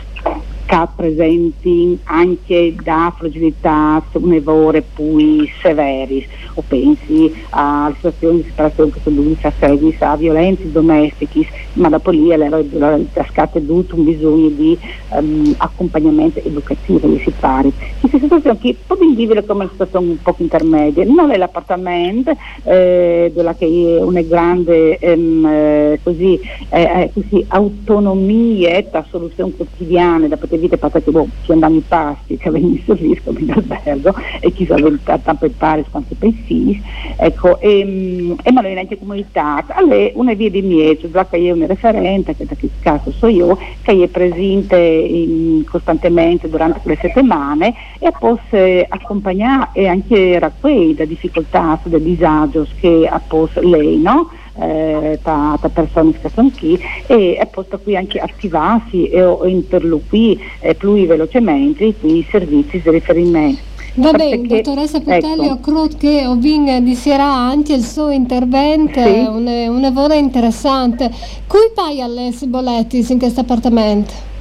presenti 0.95 1.97
anche 2.04 2.75
da 2.82 3.13
fragilità 3.15 4.04
nevore 4.19 4.82
più 4.82 5.47
severi. 5.62 6.25
O 6.56 6.63
pensi 6.67 7.34
a 7.49 7.91
situazioni 7.95 8.38
di 8.38 8.43
separazione 8.49 8.91
che 8.91 8.99
sono 9.04 9.15
dovute 9.15 9.47
a 9.47 9.54
servizi 9.58 10.04
a 10.04 10.15
violenze 10.15 10.71
domestiche 10.71 11.47
ma 11.75 11.89
dopo 11.89 12.12
lì 12.12 12.32
allora, 12.32 12.97
scatta 13.30 13.60
tutto 13.60 13.95
un 13.95 14.06
bisogno 14.06 14.49
di 14.49 14.78
um, 15.10 15.54
accompagnamento 15.58 16.39
educativo 16.43 17.08
mi 17.08 17.19
si 17.19 17.32
pare. 17.38 17.71
Questa 17.99 18.19
situazione 18.19 18.58
che 18.60 18.75
può 18.86 18.95
vivere 18.95 19.45
come 19.45 19.63
una 19.63 19.71
situazione 19.71 20.10
un 20.10 20.21
po' 20.21 20.36
intermedia. 20.38 21.04
Non 21.06 21.32
è 21.32 21.38
l'appartamento 21.38 22.36
eh, 22.63 23.32
della 23.34 23.56
che 23.56 23.65
è 23.65 24.01
una 24.01 24.21
grande 24.21 24.97
um, 25.01 25.97
così, 26.04 26.39
eh, 26.69 27.10
così 27.13 27.45
autonomia 27.49 28.84
da 28.89 29.06
soluzioni 29.10 29.56
quotidiane 29.56 30.28
da 30.28 30.38
poter 30.38 30.55
vite 30.58 30.78
passate 30.78 31.12
boh, 31.12 31.28
ci 31.41 31.52
andiamo 31.52 31.78
i 31.78 31.84
pasti 31.88 32.38
che 32.38 32.50
venisse 32.50 32.94
rischio 32.94 33.34
in 33.38 33.52
albergo 33.52 34.13
e 34.39 34.52
chi 34.52 34.65
sa 34.65 34.76
tanto 35.04 35.50
pare 35.58 35.86
quanto 35.89 36.15
pensi 36.18 36.82
ecco 37.18 37.60
e, 37.60 37.80
ehm, 37.80 38.36
e 38.44 38.52
ma 38.52 38.62
noi 38.62 38.74
neanche 38.74 38.98
comunità 38.98 39.65
alle 39.68 40.12
una 40.15 40.34
via 40.34 40.50
di 40.50 40.62
mezzo 40.62 41.10
già 41.10 41.26
che 41.28 41.38
io 41.38 41.54
un 41.54 41.65
referente 41.68 42.36
che 42.36 42.46
da 42.46 42.56
che 42.56 42.70
caso 42.80 43.12
so 43.12 43.28
io 43.28 43.58
che 43.82 44.04
è 44.04 44.08
presente 44.08 44.78
in, 44.78 45.63
costantemente 45.70 46.50
durante 46.50 46.82
le 46.84 46.98
settimane 47.02 47.74
e 48.00 48.12
posso 48.18 48.86
accompagnare 48.88 49.70
e 49.74 49.88
anche 49.88 50.39
raccogliere 50.39 51.08
difficoltà 51.08 51.80
del 51.86 52.02
disagio 52.02 52.68
che 52.80 53.08
ha 53.10 53.20
posto 53.20 53.62
lei 53.62 53.98
no? 53.98 54.30
Eh, 54.60 55.20
da, 55.22 55.58
da, 55.60 55.70
persone 55.70 56.12
che 56.20 56.30
sono 56.34 56.52
qui 56.58 56.80
e 57.08 57.36
è 57.36 57.46
posto 57.48 57.80
qui 57.80 57.96
anche 57.96 58.20
attivarsi 58.20 59.08
e, 59.08 59.24
o 59.24 59.46
interloquire 59.46 60.41
eh, 60.60 60.76
più 60.76 60.94
velocemente 61.06 61.94
i 62.02 62.26
servizi 62.30 62.82
di 62.82 62.89
riferimento. 62.89 63.74
Va 63.98 64.12
bene, 64.12 64.46
dottoressa 64.46 65.00
Putelli, 65.00 65.48
ecco. 65.48 65.60
credo 65.62 65.88
che 65.98 66.26
ho 66.26 66.36
di 66.36 66.96
sera 66.96 67.24
anche 67.24 67.74
il 67.74 67.84
suo 67.84 68.10
intervento, 68.10 69.02
sì. 69.02 69.20
un, 69.26 69.48
un 69.48 69.80
lavoro 69.80 70.13
interessante. 70.13 71.10
Cui 71.48 71.72
poi 71.74 72.02
alle 72.02 72.34
boletti 72.46 73.06
in 73.10 73.18
questo 73.18 73.39
appartamento? 73.41 74.35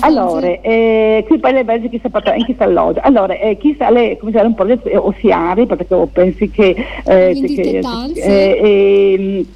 Allora, 0.00 0.46
eh, 0.46 1.24
qui 1.26 1.38
poi 1.38 1.52
le 1.52 1.64
basi 1.64 1.88
che 1.88 2.00
si 2.02 2.08
porta 2.08 2.34
in 2.34 2.44
questa 2.44 2.64
alloggio. 2.64 3.00
Allora, 3.02 3.34
eh, 3.34 3.56
chi 3.56 3.74
sa 3.78 3.90
le, 3.90 4.16
come 4.18 4.40
un 4.40 4.54
po' 4.54 4.64
di 4.64 4.78
osiari, 4.94 5.66
perché 5.66 5.86
pensi 6.12 6.50
che... 6.50 6.74
Eh, 7.04 7.32
che 7.34 7.82
eh, 8.14 9.46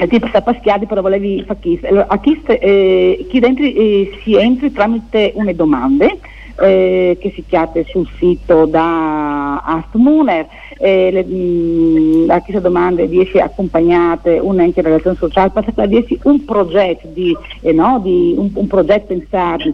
eh, 0.00 0.06
tipo 0.06 0.28
sta 0.28 0.42
paschiati 0.42 0.86
però 0.86 1.00
volevi 1.00 1.42
fare 1.44 1.58
chi, 1.60 1.80
allora, 1.82 2.06
a 2.08 2.20
chi, 2.20 2.40
eh, 2.46 3.26
chi 3.28 3.40
dentro 3.40 3.64
eh, 3.64 4.18
si 4.22 4.36
entri 4.36 4.70
tramite 4.70 5.32
una 5.34 5.52
domande 5.52 6.20
eh, 6.60 7.16
che 7.20 7.32
si 7.34 7.44
chiama 7.46 7.72
sul 7.86 8.08
sito 8.18 8.66
da 8.66 9.60
Astmuner 9.60 10.46
eh, 10.78 11.10
le, 11.10 11.24
mh, 11.24 12.30
a 12.30 12.40
chi 12.40 12.52
si 12.52 12.60
domanda 12.60 13.04
di 13.04 13.20
essere 13.20 13.40
accompagnate 13.40 14.38
un 14.38 14.60
ente 14.60 14.80
relazione 14.80 15.16
sociale 15.16 15.50
perché 15.50 15.86
di 15.86 15.96
essere 15.96 16.20
un 16.24 16.44
progetto 16.44 17.08
di, 17.08 17.36
eh, 17.60 17.72
no, 17.72 18.00
di 18.02 18.34
un, 18.36 18.50
un, 18.54 18.66
progetto 18.66 19.06
pensato 19.06 19.64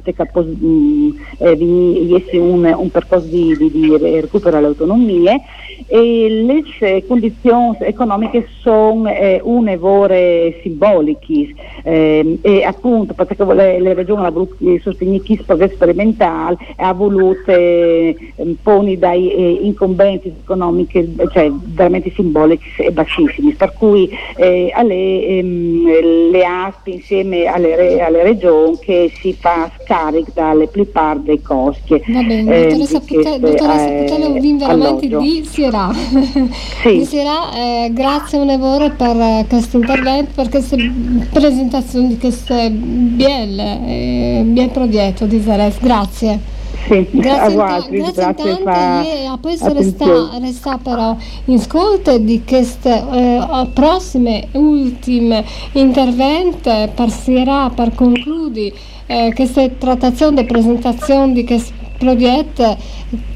di 1.56 2.14
essere 2.14 2.38
un, 2.38 2.74
un 2.76 2.90
percorso 2.90 3.26
di, 3.26 3.56
di, 3.56 3.70
di 3.70 3.96
recupero 3.96 4.56
alle 4.56 4.66
autonomie 4.66 5.40
e 5.86 6.62
le 6.82 7.04
condizioni 7.06 7.76
economiche 7.80 8.48
sono 8.60 9.08
eh, 9.08 9.40
un'evore 9.42 10.60
simboliche 10.62 11.54
eh, 11.82 12.38
e 12.40 12.64
appunto 12.64 13.14
perché 13.14 13.36
le, 13.44 13.94
regioni 13.94 14.26
voluto 14.30 14.80
sostenere 14.80 15.22
questo 15.22 15.44
progetto 15.44 15.74
sperimentale 15.74 16.56
ha 16.76 16.92
voluto 16.92 17.50
eh, 17.50 18.16
poni 18.62 18.98
dai 18.98 19.30
eh, 19.30 19.58
incombenti 19.62 20.32
economici 20.42 21.14
cioè 21.32 21.50
veramente 21.50 22.12
simbolici 22.14 22.82
e 22.82 22.90
bassissimi. 22.90 23.52
Per 23.52 23.72
cui 23.74 24.10
eh, 24.36 24.70
alle, 24.74 25.26
ehm, 25.26 26.30
le 26.30 26.44
ASP 26.44 26.86
insieme 26.88 27.44
alle, 27.46 28.00
alle, 28.00 28.22
regioni 28.22 28.78
che 28.78 29.12
si 29.20 29.32
fa 29.32 29.70
scarico 29.82 30.30
dalle 30.34 30.66
plupart 30.68 31.20
dei 31.20 31.40
costi. 31.42 32.00
Va 32.06 32.22
bene 32.22 32.68
ehm, 32.68 32.78
dottoressa 32.78 33.00
Putello 33.00 33.48
eh, 34.34 34.56
veramente 34.56 35.06
di 35.08 35.42
Sierra 35.74 35.92
sì. 36.82 36.98
di 36.98 37.04
Sierra 37.04 37.52
eh, 37.52 37.90
grazie 37.92 38.38
onorevole 38.38 38.90
per 38.90 39.46
questo 39.48 39.78
intervento 39.78 40.30
per 40.34 40.48
questa 40.48 40.76
presentazione 41.32 42.08
di 42.08 42.18
questo 42.18 42.54
bel, 42.70 43.58
eh, 43.58 44.70
progetto 44.72 45.26
di 45.26 45.40
Zeres. 45.40 45.78
Grazie. 45.80 46.52
Sì, 46.86 47.06
grazie, 47.12 47.60
altri, 47.60 47.96
grazie, 47.96 48.22
grazie 48.22 48.62
tante 48.62 49.22
e 49.22 49.24
a 49.24 49.38
poi 49.40 49.56
resta, 49.58 50.38
resta 50.38 50.78
però 50.78 51.16
in 51.46 51.54
ascolto 51.54 52.18
di 52.18 52.42
queste 52.46 53.02
eh, 53.10 53.68
prossime 53.72 54.48
ultime 54.52 55.44
interventi 55.72 56.70
partirà 56.94 57.70
per 57.70 57.94
concludere 57.94 58.72
eh, 59.06 59.32
questa 59.34 59.66
trattazione 59.68 60.42
e 60.42 60.44
presentazione 60.44 61.32
di 61.32 61.44
questo 61.44 61.72
progetto 61.96 62.76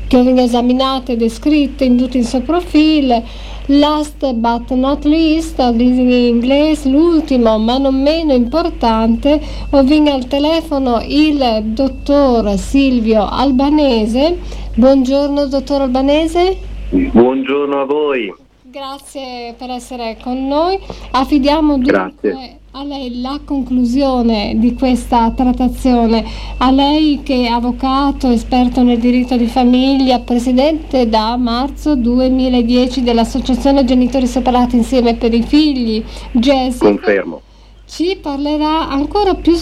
che 0.09 0.16
vengono 0.16 0.47
esaminate 0.47 1.12
e 1.12 1.16
descritte 1.16 1.85
in 1.85 1.97
tutto 1.97 2.16
il 2.16 2.27
suo 2.27 2.40
profilo 2.40 3.23
Last 3.71 4.33
but 4.33 4.71
not 4.71 5.05
least, 5.05 5.59
in 5.59 6.11
inglese, 6.11 6.88
l'ultimo 6.88 7.59
ma 7.59 7.77
non 7.77 8.01
meno 8.01 8.33
importante, 8.33 9.38
ho 9.68 9.85
al 10.11 10.27
telefono 10.27 11.03
il 11.07 11.61
dottor 11.64 12.57
Silvio 12.57 13.29
Albanese. 13.29 14.38
Buongiorno 14.75 15.47
dottor 15.49 15.83
Albanese. 15.83 16.57
Buongiorno 16.88 17.79
a 17.79 17.85
voi. 17.85 18.33
Grazie 18.62 19.55
per 19.59 19.68
essere 19.68 20.16
con 20.23 20.47
noi. 20.47 20.79
Affidiamo 21.11 21.77
dunque 21.77 21.92
Grazie 21.92 22.58
a 22.73 22.85
lei 22.85 23.21
la 23.21 23.41
conclusione 23.45 24.53
di 24.57 24.75
questa 24.75 25.33
trattazione, 25.35 26.23
a 26.59 26.71
lei 26.71 27.23
che 27.23 27.47
è 27.47 27.49
avvocato, 27.49 28.31
esperto 28.31 28.83
nel 28.83 28.99
diritto 28.99 29.37
di 29.39 29.47
famiglia, 29.47 30.19
presidente 30.19 31.09
da 31.09 31.37
marzo 31.39 31.97
2010 31.97 33.03
dell'Associazione 33.03 33.85
Genitori 33.85 34.27
Separati 34.27 34.77
Insieme 34.77 35.14
per 35.14 35.33
i 35.33 35.43
Figli, 35.43 36.05
Jessica, 36.33 36.85
Confermo. 36.85 37.41
ci 37.87 38.19
parlerà 38.21 38.91
ancora 38.91 39.35
più 39.35 39.57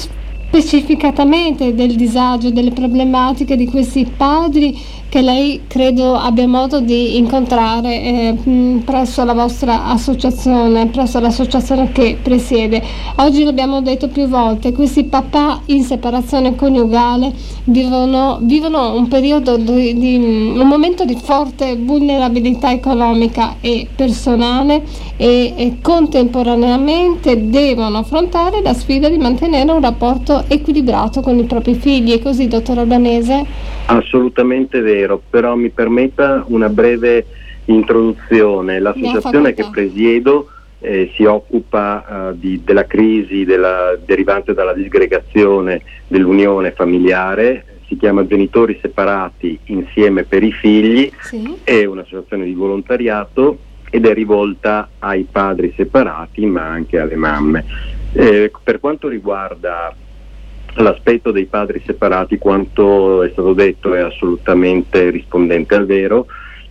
specificatamente 0.48 1.74
del 1.74 1.96
disagio, 1.96 2.50
delle 2.50 2.70
problematiche 2.70 3.56
di 3.56 3.66
questi 3.66 4.06
padri 4.16 4.78
che 5.08 5.20
lei 5.22 5.62
credo 5.66 6.14
abbia 6.14 6.48
modo 6.48 6.80
di 6.80 7.16
incontrare 7.16 8.02
eh, 8.02 8.34
presso 8.84 9.24
la 9.24 9.34
vostra 9.34 9.86
associazione, 9.86 10.88
presso 10.88 11.20
l'associazione 11.20 11.92
che 11.92 12.18
presiede. 12.20 12.82
Oggi 13.16 13.44
l'abbiamo 13.44 13.80
detto 13.80 14.08
più 14.08 14.26
volte, 14.26 14.72
questi 14.72 15.04
papà 15.04 15.62
in 15.66 15.84
separazione 15.84 16.56
coniugale 16.56 17.32
vivono, 17.64 18.38
vivono 18.42 18.94
un 18.94 19.08
periodo 19.08 19.56
di, 19.56 19.96
di, 19.96 20.16
un 20.16 20.66
momento 20.66 21.04
di 21.04 21.16
forte 21.16 21.76
vulnerabilità 21.76 22.72
economica 22.72 23.56
e 23.60 23.88
personale 23.94 24.82
e, 25.16 25.54
e 25.56 25.76
contemporaneamente 25.80 27.48
devono 27.48 27.98
affrontare 27.98 28.60
la 28.60 28.74
sfida 28.74 29.08
di 29.08 29.18
mantenere 29.18 29.70
un 29.70 29.80
rapporto 29.80 30.44
equilibrato 30.48 31.20
con 31.20 31.38
i 31.38 31.44
propri 31.44 31.74
figli. 31.74 32.16
È 32.16 32.22
così, 32.22 32.48
dottor 32.48 32.78
Albanese? 32.78 33.44
Assolutamente 33.86 34.80
vero, 34.80 35.20
però 35.28 35.54
mi 35.54 35.70
permetta 35.70 36.44
una 36.48 36.68
breve 36.68 37.26
introduzione. 37.66 38.78
L'associazione 38.78 39.54
che 39.54 39.66
presiedo 39.70 40.48
eh, 40.80 41.10
si 41.14 41.24
occupa 41.24 42.30
uh, 42.30 42.36
di, 42.36 42.62
della 42.64 42.86
crisi 42.86 43.44
della, 43.44 43.96
derivante 44.04 44.54
dalla 44.54 44.72
disgregazione 44.72 45.82
dell'unione 46.06 46.72
familiare, 46.72 47.64
si 47.86 47.96
chiama 47.96 48.26
Genitori 48.26 48.78
Separati 48.80 49.58
Insieme 49.66 50.24
per 50.24 50.42
i 50.42 50.52
Figli, 50.52 51.10
sì. 51.20 51.56
è 51.62 51.84
un'associazione 51.84 52.44
di 52.44 52.52
volontariato 52.52 53.58
ed 53.90 54.04
è 54.04 54.12
rivolta 54.12 54.88
ai 54.98 55.26
padri 55.30 55.72
separati 55.76 56.44
ma 56.46 56.62
anche 56.62 56.98
alle 56.98 57.16
mamme. 57.16 57.64
Eh, 58.12 58.50
per 58.62 58.80
quanto 58.80 59.08
riguarda 59.08 59.94
l'aspetto 60.82 61.30
dei 61.30 61.46
padri 61.46 61.82
separati, 61.84 62.38
quanto 62.38 63.22
è 63.22 63.30
stato 63.30 63.52
detto 63.54 63.94
è 63.94 64.00
assolutamente 64.00 65.10
rispondente 65.10 65.74
al 65.74 65.86
vero 65.86 66.26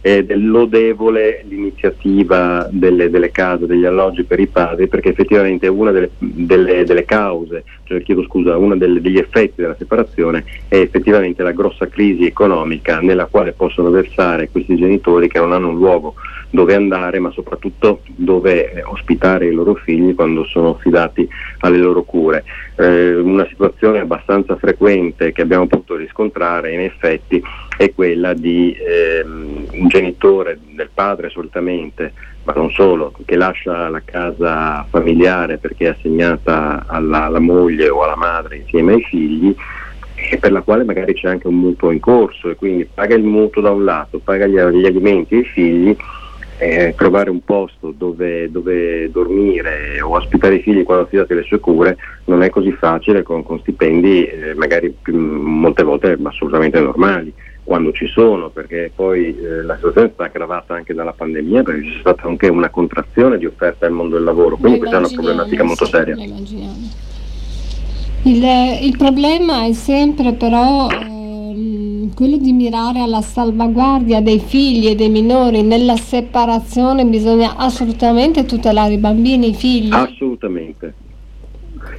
ed 0.08 0.30
è 0.30 0.36
lodevole 0.36 1.43
l'iniziativa 1.47 2.68
delle, 2.70 3.10
delle, 3.10 3.32
case, 3.32 3.66
degli 3.66 3.86
alloggi 3.86 4.24
per 4.24 4.39
i 4.39 4.45
padri, 4.45 4.88
perché 4.88 5.10
effettivamente 5.10 5.68
una 5.68 5.89
delle, 5.89 6.12
delle, 6.20 6.84
delle 6.84 7.06
cause, 7.06 7.64
cioè 7.86 8.03
chiedo 8.03 8.22
scusa, 8.22 8.56
uno 8.56 8.78
degli 8.78 9.18
effetti 9.18 9.62
della 9.62 9.76
separazione 9.76 10.45
è 10.68 10.76
effettivamente 10.76 11.41
la 11.41 11.53
grossa 11.53 11.88
crisi 11.88 12.24
economica 12.24 12.99
nella 12.99 13.26
quale 13.26 13.53
possono 13.53 13.89
versare 13.89 14.49
questi 14.49 14.76
genitori 14.76 15.28
che 15.28 15.39
non 15.39 15.53
hanno 15.53 15.70
un 15.70 15.78
luogo 15.78 16.14
dove 16.51 16.76
andare, 16.76 17.18
ma 17.18 17.32
soprattutto 17.32 18.01
dove 18.06 18.74
eh, 18.74 18.84
ospitare 18.84 19.47
i 19.47 19.53
loro 19.53 19.74
figli 19.74 20.14
quando 20.14 20.45
sono 20.45 20.76
affidati 20.76 21.28
alle 21.60 21.78
loro 21.78 22.03
cure. 22.03 22.43
Eh, 22.78 23.16
una 23.16 23.45
situazione 23.47 23.99
abbastanza 23.99 24.56
frequente 24.56 25.32
che 25.32 25.41
abbiamo 25.41 25.66
potuto 25.66 25.95
riscontrare 25.95 26.74
in 26.74 26.82
effetti 26.82 27.41
è 27.78 27.94
quella 27.94 28.34
di 28.34 28.76
ehm, 28.78 29.68
un 29.72 29.88
genitore 29.88 30.60
del 30.72 30.90
padre 30.94 31.30
solitamente, 31.30 32.14
ma 32.44 32.54
non 32.54 32.72
solo, 32.72 33.14
che 33.26 33.36
lascia 33.36 33.90
la 33.90 34.02
casa 34.04 34.86
familiare 34.90 35.58
perché 35.58 35.86
è 35.86 35.90
assegnata 35.90 36.86
alla, 36.88 37.26
alla 37.26 37.40
moglie 37.40 37.90
o 37.90 38.04
alla 38.04 38.16
madre 38.16 38.58
insieme 38.58 38.94
ai 38.94 39.04
figli 39.04 39.56
e 40.16 40.38
per 40.38 40.52
la 40.52 40.62
quale 40.62 40.84
magari 40.84 41.14
c'è 41.14 41.28
anche 41.28 41.48
un 41.48 41.60
mutuo 41.60 41.92
in 41.92 42.00
corso 42.00 42.50
e 42.50 42.56
quindi 42.56 42.88
paga 42.92 43.16
il 43.16 43.24
mutuo 43.24 43.62
da 43.62 43.72
un 43.72 43.84
lato, 43.84 44.20
paga 44.20 44.46
gli, 44.48 44.58
gli 44.58 44.86
alimenti 44.86 45.36
ai 45.36 45.44
figli 45.44 45.96
eh, 46.58 46.94
trovare 46.96 47.30
un 47.30 47.44
posto 47.44 47.94
dove, 47.96 48.50
dove, 48.50 49.12
dormire 49.12 50.00
o 50.02 50.16
ospitare 50.16 50.56
i 50.56 50.62
figli 50.62 50.84
quando 50.84 51.04
affidati 51.04 51.34
le 51.34 51.44
sue 51.44 51.60
cure 51.60 51.98
non 52.26 52.44
è 52.44 52.50
così 52.50 52.72
facile 52.72 53.24
con, 53.24 53.44
con 53.44 53.60
stipendi 53.60 54.26
eh, 54.26 54.54
magari 54.54 54.96
più, 55.02 55.18
molte 55.18 55.84
volte 55.84 56.18
assolutamente 56.24 56.80
normali 56.80 57.34
quando 57.66 57.91
ci 57.91 58.05
sono, 58.05 58.49
perché 58.49 58.91
poi 58.95 59.36
eh, 59.36 59.63
la 59.63 59.76
situazione 59.76 60.07
è 60.07 60.11
stata 60.13 60.30
aggravata 60.30 60.76
anche 60.76 60.93
dalla 60.93 61.13
pandemia, 61.13 61.63
perché 61.63 61.82
c'è 61.82 61.99
stata 61.99 62.28
anche 62.28 62.47
una 62.47 62.70
contrazione 62.70 63.39
di 63.39 63.47
offerta 63.47 63.88
al 63.88 63.91
mondo 63.91 64.16
del 64.16 64.24
lavoro, 64.24 64.55
quindi 64.55 64.78
questa 64.78 64.97
è 64.97 64.99
una 64.99 65.09
problematica 65.11 65.63
molto 65.63 65.86
seria. 65.86 66.16
Il, 68.22 68.43
il, 68.82 68.97
problema 68.97 69.66
è 69.66 69.74
sempre 69.74 70.34
però 70.34 70.89
ehm, 70.89 72.13
quello 72.13 72.38
di 72.38 72.53
mirare 72.53 72.99
alla 72.99 73.22
salvaguardia 73.22 74.22
dei 74.22 74.39
figli 74.39 74.88
e 74.88 74.95
dei 74.95 75.09
minori, 75.09 75.63
nella 75.63 75.95
separazione 75.95 77.05
bisogna 77.05 77.55
assolutamente 77.55 78.45
tutelare 78.45 78.93
i 78.93 78.97
bambini, 78.97 79.49
i 79.49 79.53
figli. 79.53 79.91
Assolutamente, 79.91 80.93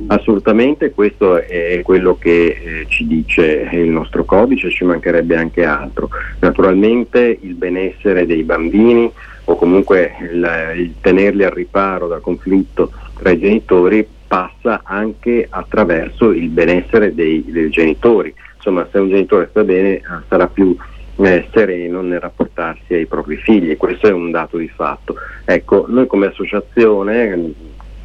Assolutamente, 0.09 0.93
questo 0.93 1.37
è 1.37 1.81
quello 1.83 2.17
che 2.19 2.47
eh, 2.47 2.87
ci 2.89 3.07
dice 3.07 3.69
il 3.73 3.89
nostro 3.89 4.25
codice, 4.25 4.71
ci 4.71 4.85
mancherebbe 4.85 5.37
anche 5.37 5.65
altro. 5.65 6.09
Naturalmente 6.41 7.39
il 7.41 7.55
benessere 7.55 8.27
dei 8.27 8.43
bambini 8.43 9.11
o 9.45 9.57
comunque 9.57 10.13
il, 10.33 10.75
il 10.77 10.95
tenerli 11.01 11.45
al 11.45 11.53
riparo 11.53 12.09
dal 12.09 12.21
conflitto 12.21 12.91
tra 13.19 13.31
i 13.31 13.39
genitori 13.39 14.07
passa 14.27 14.83
anche 14.85 15.47
attraverso 15.49 16.33
il 16.33 16.49
benessere 16.49 17.15
dei, 17.15 17.45
dei 17.47 17.71
genitori. 17.71 18.35
Insomma, 18.57 18.87
se 18.91 18.99
un 18.99 19.09
genitore 19.09 19.49
sta 19.51 19.63
bene 19.63 20.01
sarà 20.29 20.49
più 20.49 20.77
eh, 21.19 21.47
sereno 21.53 22.03
nel 22.03 22.21
rapportarsi 22.21 22.95
ai 22.95 23.07
propri 23.07 23.37
figli, 23.37 23.77
questo 23.77 24.09
è 24.09 24.13
un 24.13 24.31
dato 24.31 24.57
di 24.57 24.69
fatto. 24.69 25.15
Ecco, 25.45 25.87
noi 25.89 26.07
come 26.07 26.27
associazione 26.27 27.53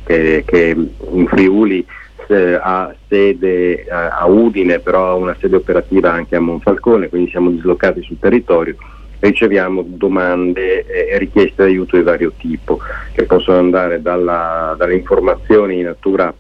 che, 0.04 0.44
che 0.46 0.76
in 1.12 1.28
Friuli 1.28 1.86
eh, 2.28 2.54
ha 2.54 2.94
sede 3.08 3.86
a, 3.90 4.18
a 4.20 4.26
Udine, 4.26 4.80
però 4.80 5.10
ha 5.10 5.16
una 5.16 5.36
sede 5.40 5.56
operativa 5.58 6.12
anche 6.12 6.36
a 6.36 6.40
Monfalcone, 6.40 7.10
quindi 7.10 7.30
siamo 7.30 7.50
dislocati 7.50 8.02
sul 8.02 8.20
territorio 8.20 8.76
riceviamo 9.22 9.84
domande 9.86 10.84
e 10.86 11.18
richieste 11.20 11.64
di 11.64 11.72
aiuto 11.74 11.96
di 11.96 12.02
vario 12.02 12.34
tipo 12.38 12.80
che 13.14 13.26
possono 13.26 13.60
andare 13.60 14.02
dalla, 14.02 14.74
dalle 14.76 14.96
informazioni 14.96 15.78
in 15.78 15.86
natura 15.86 16.34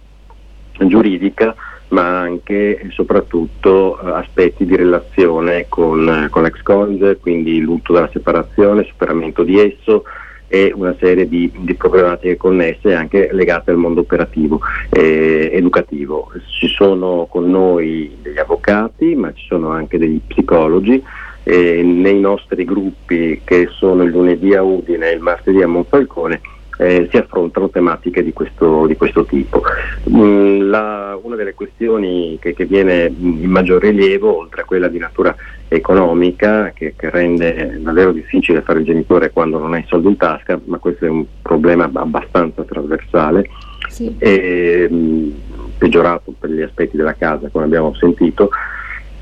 giuridica 0.80 1.56
ma 1.90 2.20
anche 2.20 2.80
e 2.80 2.90
soprattutto 2.92 4.00
eh, 4.00 4.12
aspetti 4.12 4.66
di 4.66 4.76
relazione 4.76 5.66
con, 5.68 6.28
con 6.30 6.44
l'ex 6.44 6.62
coniuge, 6.62 7.18
quindi 7.18 7.56
il 7.58 7.64
lutto 7.64 7.94
della 7.94 8.10
separazione, 8.12 8.86
superamento 8.86 9.44
di 9.44 9.60
esso, 9.60 10.06
e 10.54 10.74
una 10.76 10.94
serie 11.00 11.30
di, 11.30 11.50
di 11.60 11.74
problematiche 11.76 12.36
connesse 12.36 12.94
anche 12.94 13.30
legate 13.32 13.72
al 13.72 13.78
mondo 13.78 14.02
operativo 14.02 14.60
eh, 14.90 15.50
educativo. 15.54 16.30
Ci 16.46 16.68
sono 16.68 17.26
con 17.30 17.50
noi 17.50 18.18
degli 18.22 18.38
avvocati, 18.38 19.16
ma 19.16 19.32
ci 19.32 19.46
sono 19.48 19.70
anche 19.70 19.98
degli 19.98 20.20
psicologi. 20.28 21.02
Eh, 21.44 21.82
nei 21.82 22.20
nostri 22.20 22.66
gruppi 22.66 23.42
che 23.46 23.70
sono 23.72 24.04
il 24.04 24.12
lunedì 24.12 24.54
a 24.54 24.62
Udine 24.62 25.10
e 25.10 25.14
il 25.14 25.22
martedì 25.22 25.62
a 25.62 25.68
Monfalcone 25.68 26.42
eh, 26.78 27.08
si 27.10 27.18
affrontano 27.18 27.70
tematiche 27.70 28.24
di 28.24 28.34
questo, 28.34 28.86
di 28.88 28.96
questo 28.96 29.26
tipo. 29.26 29.62
Mm, 30.10 30.70
la, 30.70 31.18
una 31.22 31.36
delle 31.36 31.54
questioni 31.54 32.38
che, 32.42 32.54
che, 32.54 32.66
viene 32.66 33.06
in 33.06 33.50
maggior 33.50 33.82
rilievo, 33.82 34.38
oltre 34.38 34.62
a 34.62 34.66
quella 34.66 34.88
di 34.88 34.98
natura 34.98 35.36
economica, 35.68 36.72
che, 36.74 36.94
che, 36.98 37.10
rende 37.10 37.78
davvero 37.80 38.12
difficile 38.12 38.62
fare 38.62 38.80
il 38.80 38.86
genitore 38.86 39.32
quando 39.32 39.60
non 39.60 39.74
hai 39.74 39.84
soldi 39.88 40.08
in 40.08 40.18
tasca, 40.18 40.60
ma 40.66 40.78
questo 40.78 41.06
è 41.06 41.10
un 41.10 41.26
problema 41.42 41.90
abbastanza 41.94 42.64
trasversale, 42.64 43.48
sì. 43.90 44.16
e, 44.18 44.88
mm, 44.92 45.30
peggiorato 45.78 46.34
per 46.38 46.50
gli 46.52 46.62
aspetti 46.62 46.98
della 46.98 47.16
casa, 47.16 47.50
come 47.50 47.66
abbiamo 47.66 47.94
sentito, 47.96 48.50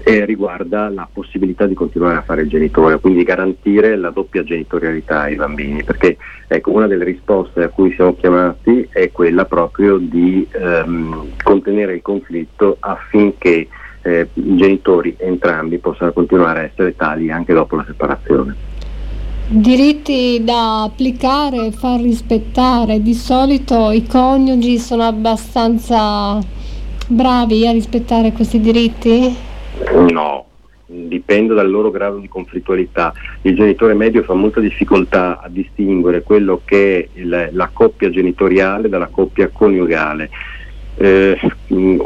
e 0.03 0.25
riguarda 0.25 0.89
la 0.89 1.07
possibilità 1.11 1.65
di 1.65 1.73
continuare 1.73 2.17
a 2.17 2.21
fare 2.21 2.41
il 2.41 2.49
genitore, 2.49 2.99
quindi 2.99 3.23
garantire 3.23 3.95
la 3.95 4.09
doppia 4.09 4.43
genitorialità 4.43 5.21
ai 5.21 5.35
bambini, 5.35 5.83
perché 5.83 6.17
ecco, 6.47 6.71
una 6.71 6.87
delle 6.87 7.03
risposte 7.03 7.63
a 7.63 7.69
cui 7.69 7.93
siamo 7.93 8.15
chiamati 8.15 8.87
è 8.91 9.11
quella 9.11 9.45
proprio 9.45 9.97
di 9.97 10.47
ehm, 10.51 11.33
contenere 11.43 11.95
il 11.95 12.01
conflitto 12.01 12.77
affinché 12.79 13.67
eh, 14.01 14.27
i 14.33 14.55
genitori 14.55 15.15
entrambi 15.17 15.77
possano 15.77 16.13
continuare 16.13 16.59
a 16.59 16.63
essere 16.63 16.95
tali 16.95 17.31
anche 17.31 17.53
dopo 17.53 17.75
la 17.75 17.85
separazione. 17.85 18.67
Diritti 19.51 20.43
da 20.43 20.83
applicare 20.83 21.65
e 21.65 21.71
far 21.71 21.99
rispettare, 21.99 23.01
di 23.01 23.15
solito 23.15 23.89
i 23.89 24.05
coniugi 24.05 24.77
sono 24.77 25.03
abbastanza 25.03 26.39
bravi 27.07 27.67
a 27.67 27.71
rispettare 27.71 28.31
questi 28.31 28.59
diritti? 28.59 29.47
No, 30.11 30.45
dipende 30.86 31.53
dal 31.53 31.69
loro 31.69 31.91
grado 31.91 32.17
di 32.17 32.27
conflittualità. 32.27 33.13
Il 33.41 33.55
genitore 33.55 33.93
medio 33.93 34.23
fa 34.23 34.34
molta 34.34 34.59
difficoltà 34.59 35.39
a 35.39 35.47
distinguere 35.47 36.23
quello 36.23 36.61
che 36.65 36.97
è 37.13 37.19
il, 37.19 37.49
la 37.51 37.69
coppia 37.71 38.09
genitoriale 38.09 38.89
dalla 38.89 39.07
coppia 39.07 39.49
coniugale. 39.49 40.30
Eh, 41.01 41.39
un, 41.67 41.97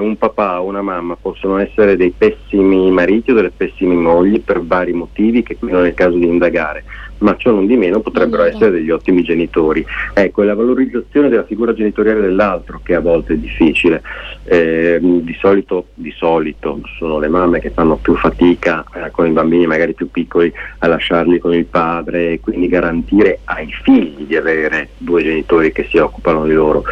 un, 0.00 0.16
papà 0.18 0.60
o 0.60 0.64
una 0.64 0.82
mamma 0.82 1.14
possono 1.14 1.58
essere 1.58 1.96
dei 1.96 2.10
pessimi 2.10 2.90
mariti 2.90 3.30
o 3.30 3.34
delle 3.34 3.52
pessime 3.56 3.94
mogli 3.94 4.40
per 4.40 4.60
vari 4.60 4.92
motivi 4.92 5.44
che 5.44 5.56
qui 5.56 5.70
non 5.70 5.84
è 5.84 5.88
il 5.88 5.94
caso 5.94 6.16
di 6.16 6.26
indagare, 6.26 6.82
ma 7.22 7.36
ciò 7.36 7.50
non 7.50 7.66
di 7.66 7.76
meno 7.76 8.00
potrebbero 8.00 8.42
essere 8.42 8.70
degli 8.70 8.90
ottimi 8.90 9.22
genitori. 9.22 9.84
Ecco, 10.12 10.42
è 10.42 10.44
la 10.44 10.54
valorizzazione 10.54 11.28
della 11.28 11.44
figura 11.44 11.72
genitoriale 11.72 12.20
dell'altro 12.20 12.80
che 12.82 12.94
a 12.94 13.00
volte 13.00 13.34
è 13.34 13.36
difficile. 13.36 14.02
Eh, 14.44 14.98
di, 15.00 15.36
solito, 15.40 15.86
di, 15.94 16.12
solito, 16.16 16.80
sono 16.98 17.18
le 17.18 17.28
mamme 17.28 17.60
che 17.60 17.70
fanno 17.70 17.96
più 17.96 18.14
fatica 18.16 18.84
eh, 18.94 19.10
con 19.10 19.26
i 19.26 19.30
bambini 19.30 19.66
magari 19.66 19.94
più 19.94 20.10
piccoli 20.10 20.52
a 20.78 20.86
lasciarli 20.88 21.38
con 21.38 21.54
il 21.54 21.64
padre 21.64 22.32
e 22.32 22.40
quindi 22.40 22.68
garantire 22.68 23.40
ai 23.44 23.72
figli 23.82 24.24
di 24.24 24.36
avere 24.36 24.90
due 24.98 25.22
genitori 25.22 25.72
che 25.72 25.86
si 25.88 25.98
occupano 25.98 26.44
di 26.44 26.52
loro. 26.52 26.84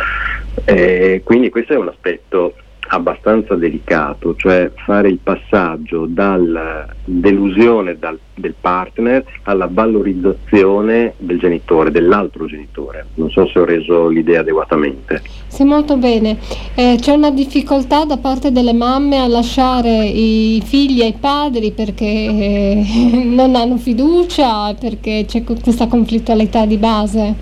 Eh, 0.64 1.22
quindi 1.24 1.50
questo 1.50 1.72
è 1.72 1.76
un 1.76 1.88
aspetto 1.88 2.54
abbastanza 2.92 3.54
delicato, 3.54 4.34
cioè 4.36 4.70
fare 4.84 5.08
il 5.08 5.18
passaggio 5.22 6.06
dalla 6.06 6.86
delusione 7.04 7.96
dal, 7.98 8.18
del 8.34 8.54
partner 8.60 9.24
alla 9.42 9.68
valorizzazione 9.70 11.14
del 11.18 11.38
genitore, 11.38 11.90
dell'altro 11.90 12.46
genitore. 12.46 13.06
Non 13.14 13.30
so 13.30 13.46
se 13.46 13.58
ho 13.60 13.64
reso 13.64 14.08
l'idea 14.08 14.40
adeguatamente. 14.40 15.22
Sì, 15.46 15.64
molto 15.64 15.96
bene. 15.96 16.38
Eh, 16.74 16.96
c'è 17.00 17.12
una 17.12 17.30
difficoltà 17.30 18.04
da 18.04 18.16
parte 18.16 18.50
delle 18.50 18.72
mamme 18.72 19.18
a 19.18 19.28
lasciare 19.28 20.06
i 20.06 20.60
figli 20.64 21.02
ai 21.02 21.14
padri 21.18 21.70
perché 21.70 22.04
eh, 22.04 22.84
non 23.24 23.54
hanno 23.54 23.76
fiducia, 23.76 24.74
perché 24.74 25.24
c'è 25.26 25.44
questa 25.44 25.86
conflittualità 25.86 26.66
di 26.66 26.76
base. 26.76 27.34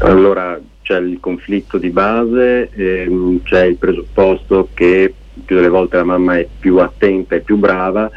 Allora, 0.00 0.58
c'è 0.88 0.98
il 1.00 1.18
conflitto 1.20 1.76
di 1.76 1.90
base, 1.90 2.70
ehm, 2.72 3.42
c'è 3.42 3.66
il 3.66 3.76
presupposto 3.76 4.70
che 4.72 5.12
più 5.44 5.56
delle 5.56 5.68
volte 5.68 5.98
la 5.98 6.04
mamma 6.04 6.38
è 6.38 6.48
più 6.58 6.78
attenta 6.78 7.34
e 7.34 7.40
più 7.40 7.58
brava 7.58 8.10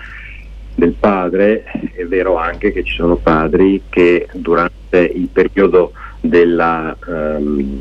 del 0.73 0.93
padre, 0.93 1.65
è 1.93 2.05
vero 2.05 2.37
anche 2.37 2.71
che 2.71 2.85
ci 2.85 2.95
sono 2.95 3.17
padri 3.17 3.81
che 3.89 4.29
durante 4.31 4.99
il 4.99 5.27
periodo 5.27 5.91
della, 6.21 6.95
um, 7.05 7.77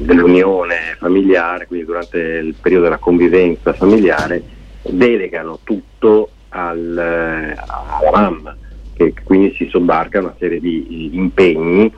dell'unione 0.00 0.96
familiare, 0.98 1.68
quindi 1.68 1.86
durante 1.86 2.18
il 2.18 2.56
periodo 2.60 2.84
della 2.84 2.98
convivenza 2.98 3.72
familiare, 3.72 4.42
delegano 4.82 5.60
tutto 5.62 6.30
al, 6.48 6.98
alla 6.98 8.10
mamma, 8.12 8.56
che 8.92 9.14
quindi 9.22 9.54
si 9.54 9.68
sobbarca 9.68 10.18
una 10.18 10.34
serie 10.36 10.58
di 10.58 11.10
impegni 11.12 11.92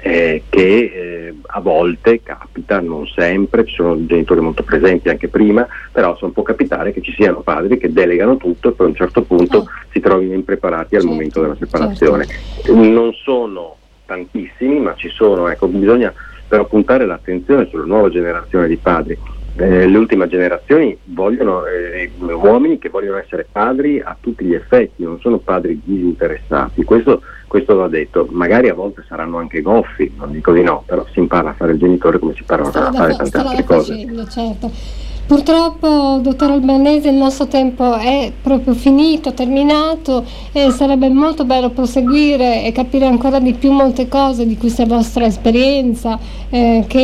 eh, 0.00 0.44
che 0.48 0.58
eh, 0.58 1.34
a 1.46 1.60
volte 1.60 2.22
capita, 2.22 2.80
non 2.80 3.06
sempre, 3.06 3.64
ci 3.64 3.74
sono 3.74 4.06
genitori 4.06 4.40
molto 4.40 4.62
presenti 4.62 5.08
anche 5.08 5.28
prima, 5.28 5.66
però 5.92 6.12
insomma, 6.12 6.32
può 6.32 6.42
capitare 6.42 6.92
che 6.92 7.00
ci 7.00 7.12
siano 7.12 7.40
padri 7.40 7.78
che 7.78 7.92
delegano 7.92 8.36
tutto 8.36 8.68
e 8.68 8.72
poi 8.72 8.86
a 8.86 8.90
un 8.90 8.96
certo 8.96 9.22
punto 9.22 9.58
oh. 9.58 9.66
si 9.90 10.00
trovino 10.00 10.34
impreparati 10.34 10.94
al 10.94 11.00
certo, 11.00 11.14
momento 11.14 11.40
della 11.40 11.56
separazione. 11.56 12.26
Certo. 12.26 12.74
Non 12.74 13.12
sono 13.12 13.76
tantissimi, 14.06 14.80
ma 14.80 14.94
ci 14.94 15.08
sono, 15.08 15.48
ecco, 15.48 15.66
bisogna 15.66 16.12
però 16.46 16.64
puntare 16.64 17.04
l'attenzione 17.04 17.66
sulla 17.66 17.84
nuova 17.84 18.08
generazione 18.08 18.68
di 18.68 18.76
padri 18.76 19.18
eh, 19.58 19.86
le 19.86 19.98
ultime 19.98 20.28
generazioni 20.28 20.96
vogliono 21.04 21.64
eh, 21.66 22.10
uomini 22.18 22.78
che 22.78 22.88
vogliono 22.88 23.18
essere 23.18 23.46
padri 23.50 24.00
a 24.00 24.16
tutti 24.18 24.44
gli 24.44 24.54
effetti, 24.54 25.02
non 25.02 25.18
sono 25.20 25.38
padri 25.38 25.80
disinteressati. 25.82 26.84
Questo, 26.84 27.22
questo 27.46 27.74
va 27.76 27.88
detto, 27.88 28.26
magari 28.30 28.68
a 28.68 28.74
volte 28.74 29.04
saranno 29.06 29.38
anche 29.38 29.60
goffi, 29.60 30.14
non 30.16 30.30
dico 30.30 30.52
di 30.52 30.62
no, 30.62 30.84
però 30.86 31.04
si 31.12 31.18
impara 31.18 31.50
a 31.50 31.54
fare 31.54 31.72
il 31.72 31.78
genitore 31.78 32.18
come 32.18 32.34
si 32.34 32.40
impara 32.40 32.62
a 32.64 32.92
fare 32.92 33.16
tante 33.16 33.38
altre 33.38 33.64
cose. 33.64 33.92
Facendo, 33.94 34.26
certo. 34.28 35.07
Purtroppo, 35.28 36.20
dottor 36.22 36.52
Albanese, 36.52 37.10
il 37.10 37.16
nostro 37.16 37.48
tempo 37.48 37.94
è 37.96 38.32
proprio 38.40 38.72
finito, 38.72 39.34
terminato 39.34 40.24
e 40.52 40.70
sarebbe 40.70 41.10
molto 41.10 41.44
bello 41.44 41.68
proseguire 41.68 42.64
e 42.64 42.72
capire 42.72 43.04
ancora 43.04 43.38
di 43.38 43.52
più 43.52 43.70
molte 43.70 44.08
cose 44.08 44.46
di 44.46 44.56
questa 44.56 44.86
vostra 44.86 45.26
esperienza 45.26 46.18
eh, 46.48 46.82
che, 46.88 46.98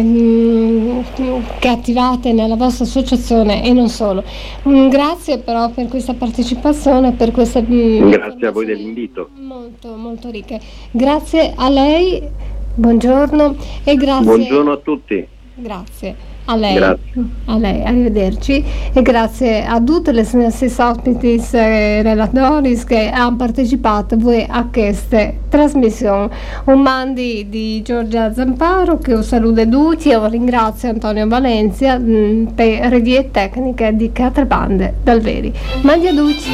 eh, 0.00 1.04
che, 1.60 1.68
attivate 1.68 2.32
nella 2.32 2.56
vostra 2.56 2.84
associazione 2.84 3.64
e 3.64 3.72
non 3.72 3.88
solo. 3.88 4.24
Mm, 4.68 4.88
grazie 4.88 5.38
però 5.38 5.70
per 5.70 5.86
questa 5.86 6.14
partecipazione, 6.14 7.12
per 7.12 7.30
queste... 7.30 7.62
Mm, 7.62 8.10
grazie 8.10 8.48
a 8.48 8.50
voi 8.50 8.66
dell'invito. 8.66 9.28
Molto, 9.38 9.94
molto 9.94 10.28
ricche. 10.28 10.58
Grazie 10.90 11.52
a 11.54 11.68
lei, 11.68 12.20
buongiorno 12.74 13.54
e 13.84 13.94
grazie... 13.94 14.24
Buongiorno 14.24 14.72
a 14.72 14.76
tutti. 14.78 15.24
Grazie. 15.54 16.29
A 16.46 16.56
lei, 16.56 16.78
a 16.78 17.56
lei, 17.58 17.84
arrivederci 17.84 18.64
e 18.92 19.02
grazie 19.02 19.64
a 19.64 19.80
tutte 19.80 20.10
le 20.10 20.26
nostre 20.32 20.66
ospiti 20.66 21.40
e 21.52 22.02
relatori 22.02 22.76
che 22.84 23.08
hanno 23.08 23.36
partecipato 23.36 24.16
a 24.48 24.66
questa 24.66 25.32
trasmissione. 25.48 26.28
Un 26.64 26.80
mandi 26.80 27.46
di 27.48 27.82
Giorgia 27.82 28.32
Zamparo 28.32 28.98
che 28.98 29.12
un 29.12 29.22
saluto 29.22 29.68
tutti 29.68 30.10
e 30.10 30.28
ringrazio 30.28 30.88
Antonio 30.88 31.28
Valencia 31.28 31.98
mh, 31.98 32.10
mm, 32.10 32.46
per 32.46 32.90
redie 32.90 33.30
tecniche 33.30 33.94
di 33.94 34.10
Catrabande 34.10 34.94
dal 35.02 35.20
Veri. 35.20 35.52
Mandi 35.82 36.08
a 36.08 36.14
tutti! 36.14 36.48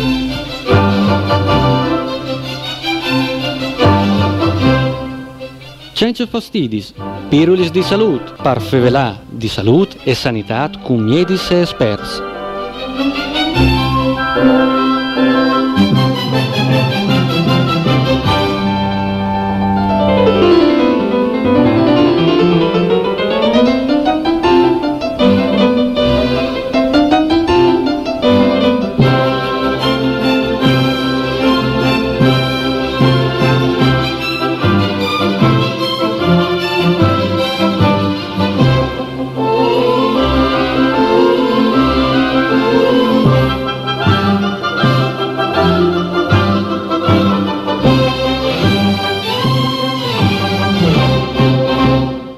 Cence 5.97 6.27
fastidis, 6.27 6.93
pirulis 7.31 7.71
di 7.71 7.83
salut, 7.83 8.35
parfevelà 8.43 9.19
di 9.31 9.49
salut 9.49 9.97
e 10.05 10.13
sanitat 10.13 10.83
cum 10.83 11.01
miedis 11.01 11.49
e 11.49 11.63
experts. 11.63 12.21